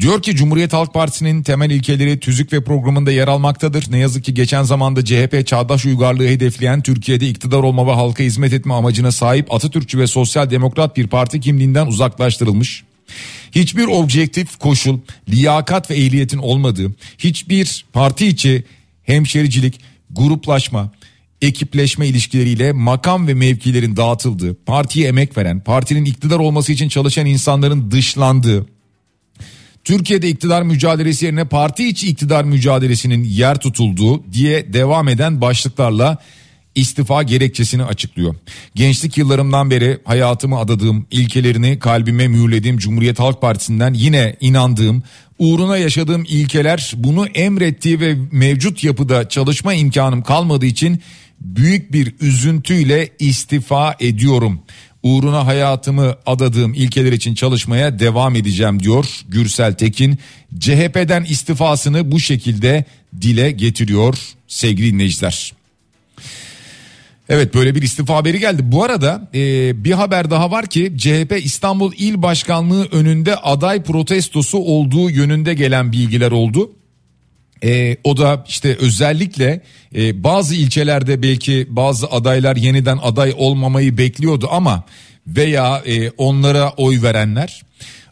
Diyor 0.00 0.22
ki 0.22 0.36
Cumhuriyet 0.36 0.72
Halk 0.72 0.94
Partisi'nin 0.94 1.42
temel 1.42 1.70
ilkeleri 1.70 2.20
tüzük 2.20 2.52
ve 2.52 2.64
programında 2.64 3.12
yer 3.12 3.28
almaktadır. 3.28 3.84
Ne 3.90 3.98
yazık 3.98 4.24
ki 4.24 4.34
geçen 4.34 4.62
zamanda 4.62 5.04
CHP 5.04 5.46
çağdaş 5.46 5.86
uygarlığı 5.86 6.26
hedefleyen 6.26 6.82
Türkiye'de 6.82 7.28
iktidar 7.28 7.58
olma 7.58 7.86
ve 7.86 7.92
halka 7.92 8.22
hizmet 8.22 8.52
etme 8.52 8.74
amacına 8.74 9.12
sahip 9.12 9.54
Atatürkçü 9.54 9.98
ve 9.98 10.06
sosyal 10.06 10.50
demokrat 10.50 10.96
bir 10.96 11.06
parti 11.06 11.40
kimliğinden 11.40 11.86
uzaklaştırılmış. 11.86 12.84
Hiçbir 13.52 13.86
objektif 13.86 14.58
koşul, 14.58 14.98
liyakat 15.28 15.90
ve 15.90 15.94
ehliyetin 15.94 16.38
olmadığı, 16.38 16.92
hiçbir 17.18 17.84
parti 17.92 18.26
içi 18.26 18.64
hemşericilik, 19.02 19.80
gruplaşma, 20.10 20.92
ekipleşme 21.42 22.06
ilişkileriyle 22.06 22.72
makam 22.72 23.28
ve 23.28 23.34
mevkilerin 23.34 23.96
dağıtıldığı, 23.96 24.54
partiye 24.54 25.08
emek 25.08 25.38
veren, 25.38 25.60
partinin 25.60 26.04
iktidar 26.04 26.38
olması 26.38 26.72
için 26.72 26.88
çalışan 26.88 27.26
insanların 27.26 27.90
dışlandığı, 27.90 28.66
Türkiye'de 29.86 30.28
iktidar 30.28 30.62
mücadelesi 30.62 31.24
yerine 31.24 31.44
parti 31.44 31.88
içi 31.88 32.08
iktidar 32.08 32.44
mücadelesinin 32.44 33.24
yer 33.24 33.60
tutulduğu 33.60 34.32
diye 34.32 34.72
devam 34.72 35.08
eden 35.08 35.40
başlıklarla 35.40 36.18
istifa 36.74 37.22
gerekçesini 37.22 37.84
açıklıyor. 37.84 38.34
Gençlik 38.74 39.18
yıllarımdan 39.18 39.70
beri 39.70 39.98
hayatımı 40.04 40.58
adadığım, 40.58 41.06
ilkelerini 41.10 41.78
kalbime 41.78 42.28
mühürlediğim 42.28 42.78
Cumhuriyet 42.78 43.18
Halk 43.18 43.40
Partisi'nden 43.40 43.94
yine 43.94 44.36
inandığım, 44.40 45.02
uğruna 45.38 45.76
yaşadığım 45.76 46.24
ilkeler 46.28 46.92
bunu 46.96 47.26
emrettiği 47.26 48.00
ve 48.00 48.16
mevcut 48.32 48.84
yapıda 48.84 49.28
çalışma 49.28 49.74
imkanım 49.74 50.22
kalmadığı 50.22 50.66
için 50.66 51.02
büyük 51.40 51.92
bir 51.92 52.14
üzüntüyle 52.20 53.08
istifa 53.18 53.96
ediyorum 54.00 54.60
uğruna 55.06 55.46
hayatımı 55.46 56.16
adadığım 56.26 56.74
ilkeler 56.74 57.12
için 57.12 57.34
çalışmaya 57.34 57.98
devam 57.98 58.36
edeceğim 58.36 58.82
diyor 58.82 59.20
Gürsel 59.28 59.74
Tekin. 59.74 60.18
CHP'den 60.58 61.24
istifasını 61.24 62.12
bu 62.12 62.20
şekilde 62.20 62.84
dile 63.20 63.50
getiriyor 63.50 64.18
sevgili 64.48 64.92
dinleyiciler. 64.92 65.52
Evet 67.28 67.54
böyle 67.54 67.74
bir 67.74 67.82
istifa 67.82 68.16
haberi 68.16 68.38
geldi. 68.40 68.62
Bu 68.64 68.84
arada 68.84 69.28
e, 69.34 69.84
bir 69.84 69.92
haber 69.92 70.30
daha 70.30 70.50
var 70.50 70.66
ki 70.66 70.92
CHP 70.98 71.40
İstanbul 71.44 71.92
İl 71.98 72.22
Başkanlığı 72.22 72.84
önünde 72.86 73.36
aday 73.36 73.82
protestosu 73.82 74.58
olduğu 74.58 75.10
yönünde 75.10 75.54
gelen 75.54 75.92
bilgiler 75.92 76.30
oldu. 76.30 76.70
E, 77.66 77.96
o 78.04 78.16
da 78.16 78.44
işte 78.48 78.76
özellikle 78.80 79.60
e, 79.94 80.24
bazı 80.24 80.54
ilçelerde 80.54 81.22
belki 81.22 81.66
bazı 81.70 82.06
adaylar 82.06 82.56
yeniden 82.56 82.98
aday 83.02 83.34
olmamayı 83.36 83.98
bekliyordu 83.98 84.48
ama 84.50 84.84
veya 85.26 85.82
e, 85.86 86.10
onlara 86.10 86.70
oy 86.76 87.02
verenler 87.02 87.62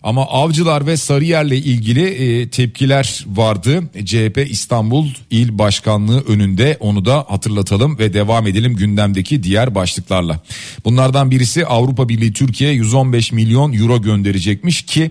ama 0.03 0.27
Avcılar 0.27 0.87
ve 0.87 0.97
Sarıyer'le 0.97 1.53
ilgili 1.53 2.05
e, 2.05 2.49
tepkiler 2.49 3.25
vardı. 3.27 3.83
CHP 4.05 4.47
İstanbul 4.51 5.09
İl 5.31 5.59
Başkanlığı 5.59 6.21
önünde 6.21 6.77
onu 6.81 7.05
da 7.05 7.25
hatırlatalım 7.29 7.99
ve 7.99 8.15
devam 8.15 8.47
edelim 8.47 8.77
gündemdeki 8.77 9.43
diğer 9.43 9.75
başlıklarla. 9.75 10.41
Bunlardan 10.85 11.31
birisi 11.31 11.67
Avrupa 11.67 12.09
Birliği 12.09 12.33
Türkiye 12.33 12.73
115 12.73 13.33
milyon 13.33 13.73
euro 13.73 14.03
gönderecekmiş 14.03 14.83
ki 14.83 15.11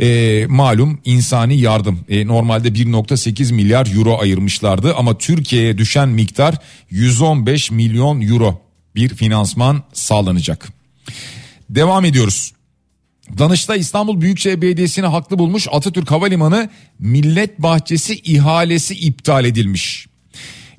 e, 0.00 0.46
malum 0.46 1.00
insani 1.04 1.60
yardım 1.60 2.00
e, 2.08 2.26
normalde 2.26 2.68
1.8 2.68 3.52
milyar 3.52 3.96
euro 3.96 4.18
ayırmışlardı 4.18 4.94
ama 4.94 5.18
Türkiye'ye 5.18 5.78
düşen 5.78 6.08
miktar 6.08 6.54
115 6.90 7.70
milyon 7.70 8.20
euro 8.20 8.60
bir 8.94 9.08
finansman 9.08 9.82
sağlanacak. 9.92 10.68
Devam 11.70 12.04
ediyoruz. 12.04 12.52
Danıştay 13.38 13.80
İstanbul 13.80 14.20
Büyükşehir 14.20 14.62
Belediyesi'ni 14.62 15.06
haklı 15.06 15.38
bulmuş 15.38 15.66
Atatürk 15.70 16.10
Havalimanı 16.10 16.70
Millet 16.98 17.58
Bahçesi 17.58 18.14
ihalesi 18.14 18.94
iptal 18.94 19.44
edilmiş. 19.44 20.06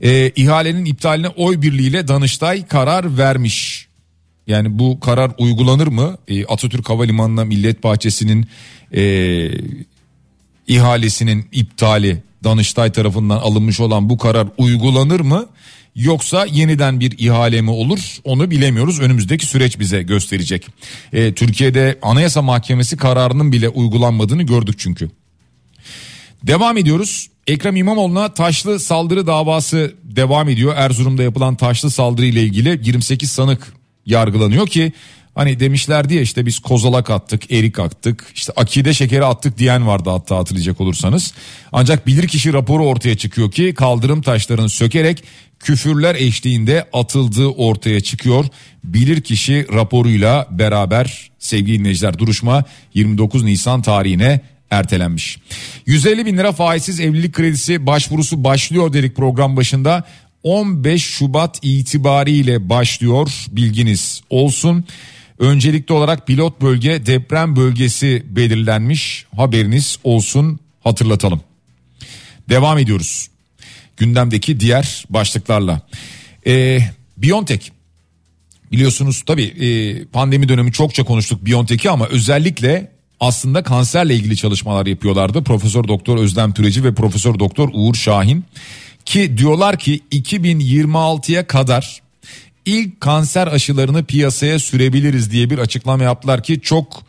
E, 0.02 0.30
ihalenin 0.30 0.86
iptaline 0.86 1.28
oy 1.28 1.62
birliğiyle 1.62 2.08
Danıştay 2.08 2.68
karar 2.68 3.18
vermiş. 3.18 3.89
Yani 4.50 4.80
bu 4.80 5.00
karar 5.00 5.32
uygulanır 5.38 5.88
mı? 5.88 6.18
E, 6.28 6.46
Atatürk 6.46 6.90
Havalimanı'na 6.90 7.46
Millet 7.46 7.84
Bahçesi'nin 7.84 8.48
e, 8.96 9.52
ihalesinin 10.68 11.48
iptali 11.52 12.24
Danıştay 12.44 12.92
tarafından 12.92 13.38
alınmış 13.38 13.80
olan 13.80 14.10
bu 14.10 14.18
karar 14.18 14.48
uygulanır 14.58 15.20
mı? 15.20 15.46
Yoksa 15.96 16.46
yeniden 16.46 17.00
bir 17.00 17.20
ihale 17.20 17.62
mi 17.62 17.70
olur 17.70 18.18
onu 18.24 18.52
bilemiyoruz. 18.52 19.00
Önümüzdeki 19.00 19.46
süreç 19.46 19.80
bize 19.80 20.04
gösterecek. 20.04 20.68
E, 21.14 21.34
Türkiye'de 21.34 22.00
Anayasa 22.02 22.42
Mahkemesi 22.42 22.98
kararının 22.98 23.52
bile 23.52 23.70
uygulanmadığını 23.70 24.44
gördük 24.44 24.76
çünkü. 24.78 25.10
Devam 26.44 26.78
ediyoruz. 26.78 27.30
Ekrem 27.48 27.76
İmamoğlu'na 27.76 28.34
taşlı 28.34 28.80
saldırı 28.80 29.28
davası 29.28 29.94
devam 30.04 30.50
ediyor. 30.50 30.74
Erzurum'da 30.78 31.24
yapılan 31.24 31.56
taşlı 31.56 31.92
saldırı 31.92 32.26
ile 32.26 32.44
ilgili 32.44 32.70
28 32.84 33.32
sanık 33.32 33.79
yargılanıyor 34.06 34.68
ki 34.68 34.94
Hani 35.40 35.60
demişlerdi 35.60 36.14
ya 36.14 36.22
işte 36.22 36.46
biz 36.46 36.60
kozalak 36.60 37.10
attık, 37.10 37.52
erik 37.52 37.80
attık, 37.80 38.32
işte 38.36 38.54
akide 38.56 38.94
şekeri 38.94 39.26
attık 39.26 39.58
diyen 39.58 39.88
vardı 39.88 40.10
hatta 40.10 40.38
hatırlayacak 40.38 40.82
olursanız. 40.82 41.34
Ancak 41.72 42.08
bilirkişi 42.08 42.54
raporu 42.54 42.86
ortaya 42.86 43.18
çıkıyor 43.18 43.52
ki 43.52 43.74
kaldırım 43.74 44.22
taşlarını 44.22 44.70
sökerek 44.70 45.24
küfürler 45.60 46.16
eşliğinde 46.16 46.86
atıldığı 46.94 47.48
ortaya 47.48 48.02
çıkıyor. 48.02 48.46
Bilirkişi 48.84 49.68
raporuyla 49.74 50.48
beraber 50.52 51.32
sevgili 51.40 51.80
dinleyiciler 51.80 52.20
duruşma 52.20 52.64
29 52.94 53.44
Nisan 53.44 53.82
tarihine 53.82 54.42
ertelenmiş. 54.72 55.38
150 55.86 56.26
bin 56.26 56.38
lira 56.38 56.52
faizsiz 56.52 57.00
evlilik 57.00 57.34
kredisi 57.34 57.86
başvurusu 57.86 58.44
başlıyor 58.44 58.94
dedik 58.94 59.16
program 59.16 59.58
başında. 59.58 60.04
15 60.44 61.04
Şubat 61.04 61.60
itibariyle 61.62 62.70
başlıyor 62.70 63.46
bilginiz 63.52 64.22
olsun. 64.30 64.86
Öncelikli 65.40 65.94
olarak 65.94 66.28
pilot 66.28 66.62
bölge 66.62 67.06
deprem 67.06 67.56
bölgesi 67.56 68.24
belirlenmiş 68.30 69.26
haberiniz 69.36 70.00
olsun 70.04 70.60
hatırlatalım. 70.84 71.42
Devam 72.50 72.78
ediyoruz 72.78 73.30
gündemdeki 73.98 74.60
diğer 74.60 75.06
başlıklarla. 75.10 75.82
Ee, 76.48 76.80
Biontech 77.18 77.70
Biliyorsunuz 78.72 79.22
tabii 79.26 79.44
e, 79.44 80.06
pandemi 80.06 80.50
dönemi 80.50 80.72
çokça 80.72 81.04
konuştuk 81.04 81.46
Biontech'i 81.46 81.90
ama 81.90 82.08
özellikle 82.08 82.92
aslında 83.20 83.64
kanserle 83.64 84.16
ilgili 84.16 84.38
çalışmalar 84.38 84.86
yapıyorlardı. 84.86 85.44
Profesör 85.44 85.88
Doktor 85.88 86.18
Özlem 86.18 86.54
Türeci 86.54 86.84
ve 86.84 86.94
Profesör 86.94 87.40
Doktor 87.40 87.70
Uğur 87.74 87.96
Şahin 87.96 88.46
ki 89.10 89.38
diyorlar 89.38 89.80
ki 89.80 90.02
2026'ya 90.12 91.48
kadar 91.48 92.02
ilk 92.66 93.02
kanser 93.02 93.48
aşılarını 93.48 94.06
piyasaya 94.06 94.60
sürebiliriz 94.60 95.32
diye 95.32 95.50
bir 95.50 95.58
açıklama 95.58 96.04
yaptılar 96.04 96.44
ki 96.44 96.62
çok 96.62 97.04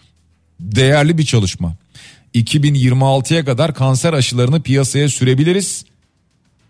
değerli 0.60 1.18
bir 1.18 1.24
çalışma. 1.24 1.74
2026'ya 2.34 3.44
kadar 3.44 3.74
kanser 3.74 4.12
aşılarını 4.12 4.62
piyasaya 4.62 5.08
sürebiliriz 5.08 5.84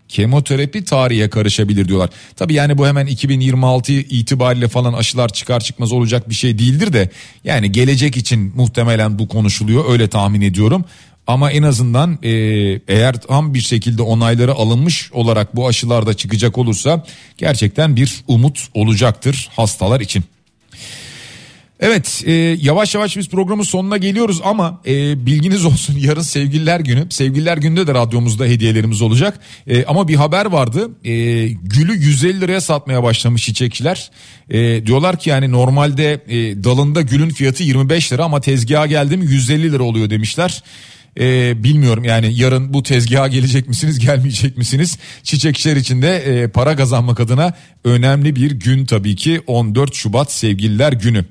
kemoterapi 0.09 0.85
tarihe 0.85 1.31
karışabilir 1.31 1.89
diyorlar. 1.89 2.11
Tabii 2.37 2.55
yani 2.55 2.79
bu 2.79 2.87
hemen 2.87 3.07
2026 3.07 3.93
itibariyle 3.93 4.69
falan 4.69 4.93
aşılar 4.93 5.29
çıkar 5.29 5.61
çıkmaz 5.61 5.93
olacak 5.93 6.29
bir 6.29 6.35
şey 6.35 6.59
değildir 6.59 6.93
de 6.93 7.11
yani 7.45 7.73
gelecek 7.73 8.17
için 8.17 8.53
muhtemelen 8.57 9.19
bu 9.19 9.29
konuşuluyor 9.29 9.91
öyle 9.91 10.09
tahmin 10.09 10.41
ediyorum. 10.41 10.85
Ama 11.31 11.51
en 11.51 11.63
azından 11.63 12.19
e, 12.23 12.31
eğer 12.89 13.21
tam 13.21 13.55
bir 13.55 13.61
şekilde 13.61 14.03
onayları 14.03 14.55
alınmış 14.55 15.13
olarak 15.13 15.57
bu 15.57 15.69
aşılarda 15.69 16.15
çıkacak 16.15 16.59
olursa 16.59 17.05
gerçekten 17.39 17.97
bir 17.97 18.25
umut 18.29 18.69
olacaktır 18.75 19.49
hastalar 19.57 20.01
için. 20.01 20.25
Evet 21.81 22.23
e, 22.27 22.33
yavaş 22.61 22.95
yavaş 22.95 23.17
biz 23.17 23.29
programın 23.29 23.63
sonuna 23.63 23.97
geliyoruz 23.97 24.41
ama 24.45 24.81
e, 24.87 25.27
bilginiz 25.27 25.65
olsun 25.71 25.97
yarın 25.99 26.23
sevgililer 26.23 26.81
günü. 26.81 27.07
Sevgililer 27.11 27.57
gününde 27.57 27.87
de 27.87 27.95
radyomuzda 27.95 28.45
hediyelerimiz 28.45 29.03
olacak. 29.03 29.41
E, 29.67 29.85
ama 29.85 30.09
bir 30.09 30.15
haber 30.15 30.47
vardı 30.47 30.91
e, 31.05 31.13
gülü 31.49 31.93
150 31.93 32.41
liraya 32.41 32.61
satmaya 32.61 33.03
başlamış 33.03 33.45
çiçekçiler. 33.45 34.11
E, 34.51 34.87
diyorlar 34.87 35.19
ki 35.19 35.31
yani 35.31 35.53
normalde 35.53 36.13
e, 36.29 36.65
dalında 36.65 37.01
gülün 37.01 37.31
fiyatı 37.31 37.63
25 37.63 38.13
lira 38.13 38.25
ama 38.25 38.41
tezgaha 38.41 38.87
geldi 38.87 39.17
mi 39.17 39.25
150 39.25 39.73
lira 39.73 39.83
oluyor 39.83 40.11
demişler. 40.11 40.63
Ee, 41.21 41.65
bilmiyorum 41.65 42.05
yani 42.05 42.33
yarın 42.35 42.75
bu 42.75 42.83
tezgaha 42.83 43.29
gelecek 43.29 43.69
misiniz 43.69 43.99
gelmeyecek 43.99 44.59
misiniz? 44.59 44.99
Çiçekçiler 45.23 45.77
için 45.77 46.03
de 46.03 46.17
e, 46.17 46.49
para 46.49 46.77
kazanmak 46.77 47.21
adına 47.21 47.55
önemli 47.85 48.37
bir 48.37 48.51
gün 48.51 48.87
tabii 48.87 49.17
ki 49.17 49.41
14 49.47 49.95
Şubat 49.95 50.33
sevgililer 50.33 50.93
günü. 50.93 51.25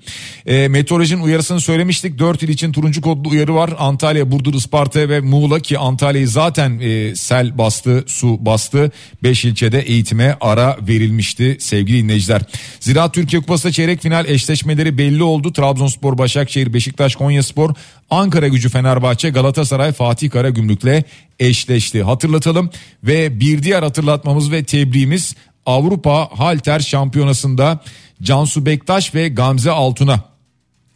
E, 0.46 0.68
meteorolojinin 0.68 1.22
uyarısını 1.22 1.62
söylemiştik 1.62 2.20
4 2.20 2.44
il 2.44 2.50
için 2.50 2.72
turuncu 2.72 3.02
kodlu 3.02 3.30
uyarı 3.30 3.56
var. 3.56 3.74
Antalya, 3.78 4.32
Burdur, 4.32 4.54
Isparta 4.54 5.10
ve 5.10 5.20
Muğla 5.20 5.60
ki 5.60 5.78
Antalya'yı 5.78 6.28
zaten 6.28 6.80
e, 6.80 7.16
sel 7.16 7.58
bastı, 7.58 8.04
su 8.08 8.46
bastı. 8.46 8.92
5 9.24 9.46
ilçede 9.46 9.80
eğitime 9.80 10.38
ara 10.42 10.78
verilmişti 10.88 11.58
sevgili 11.60 12.04
dinleyiciler. 12.04 12.42
Ziraat 12.80 13.14
Türkiye 13.14 13.42
Kupası 13.42 13.72
çeyrek 13.72 14.02
final 14.02 14.26
eşleşmeleri 14.26 14.98
belli 14.98 15.24
oldu. 15.24 15.54
Trabzonspor, 15.54 16.18
Başakşehir, 16.18 16.74
Beşiktaş, 16.74 17.16
Konyaspor, 17.16 17.74
Ankara 18.10 18.48
gücü 18.48 18.70
Fenerbahçe, 18.70 19.30
Galatasaray, 19.30 19.69
Fatih 19.94 20.30
Karagümrük'le 20.30 21.04
eşleşti. 21.40 22.04
Hatırlatalım 22.04 22.70
ve 23.04 23.40
bir 23.40 23.64
diğer 23.64 23.84
hatırlatmamız 23.84 24.52
ve 24.52 24.64
tebriğimiz 24.64 25.36
Avrupa 25.66 26.30
Halter 26.38 26.80
Şampiyonası'nda 26.80 27.80
Cansu 28.22 28.66
Bektaş 28.66 29.16
ve 29.16 29.30
Gamze 29.30 29.72
Altun'a. 29.72 30.24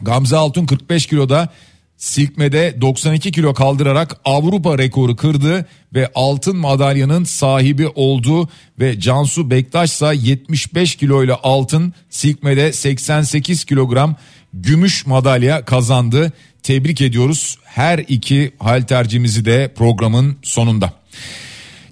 Gamze 0.02 0.38
Altun 0.38 0.66
45 0.66 1.06
kiloda 1.06 1.50
silkmede 1.98 2.78
92 2.82 3.32
kilo 3.32 3.54
kaldırarak 3.54 4.18
Avrupa 4.26 4.78
rekoru 4.78 5.16
kırdı 5.16 5.66
ve 5.94 6.12
altın 6.16 6.58
madalyanın 6.58 7.24
sahibi 7.24 7.88
oldu 7.88 8.50
ve 8.80 9.00
Cansu 9.00 9.50
Bektaş 9.50 9.92
ise 9.92 10.12
75 10.16 10.96
kiloyla 10.96 11.40
altın 11.44 11.94
silkmede 12.10 12.74
88 12.74 13.66
kilogram 13.66 14.16
gümüş 14.54 15.06
madalya 15.06 15.66
kazandı. 15.66 16.32
Tebrik 16.64 17.02
ediyoruz 17.02 17.58
her 17.64 18.00
iki 18.00 18.52
haltercimizi 18.60 19.46
de 19.46 19.74
programın 19.76 20.38
sonunda. 20.44 20.94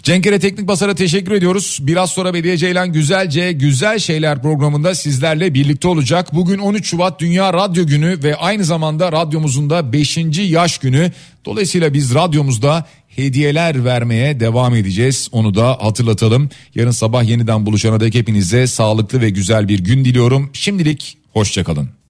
Cenkere 0.04 0.40
Teknik 0.40 0.68
Basar'a 0.68 0.96
teşekkür 0.96 1.32
ediyoruz. 1.32 1.80
Biraz 1.82 2.10
sonra 2.12 2.34
Bediye 2.34 2.58
Ceylan 2.58 2.94
Güzelce 2.94 3.52
Güzel 3.52 4.00
Şeyler 4.00 4.42
programında 4.42 4.96
sizlerle 4.96 5.54
birlikte 5.54 5.88
olacak. 5.88 6.34
Bugün 6.34 6.60
13 6.60 6.90
Şubat 6.90 7.20
Dünya 7.20 7.54
Radyo 7.54 7.86
Günü 7.86 8.24
ve 8.24 8.36
aynı 8.36 8.64
zamanda 8.64 9.12
radyomuzun 9.12 9.70
da 9.70 9.94
5. 9.94 10.18
yaş 10.38 10.78
günü. 10.78 11.12
Dolayısıyla 11.46 11.94
biz 11.94 12.14
radyomuzda 12.14 12.86
hediyeler 13.08 13.86
vermeye 13.86 14.40
devam 14.40 14.76
edeceğiz. 14.76 15.30
Onu 15.32 15.56
da 15.56 15.78
hatırlatalım. 15.82 16.50
Yarın 16.76 16.92
sabah 16.92 17.24
yeniden 17.24 17.66
buluşana 17.66 18.00
dek 18.00 18.16
hepinize 18.16 18.68
sağlıklı 18.68 19.22
ve 19.22 19.30
güzel 19.30 19.68
bir 19.68 19.80
gün 19.80 20.06
diliyorum. 20.06 20.50
Şimdilik 20.54 21.18
hoşçakalın. 21.34 21.90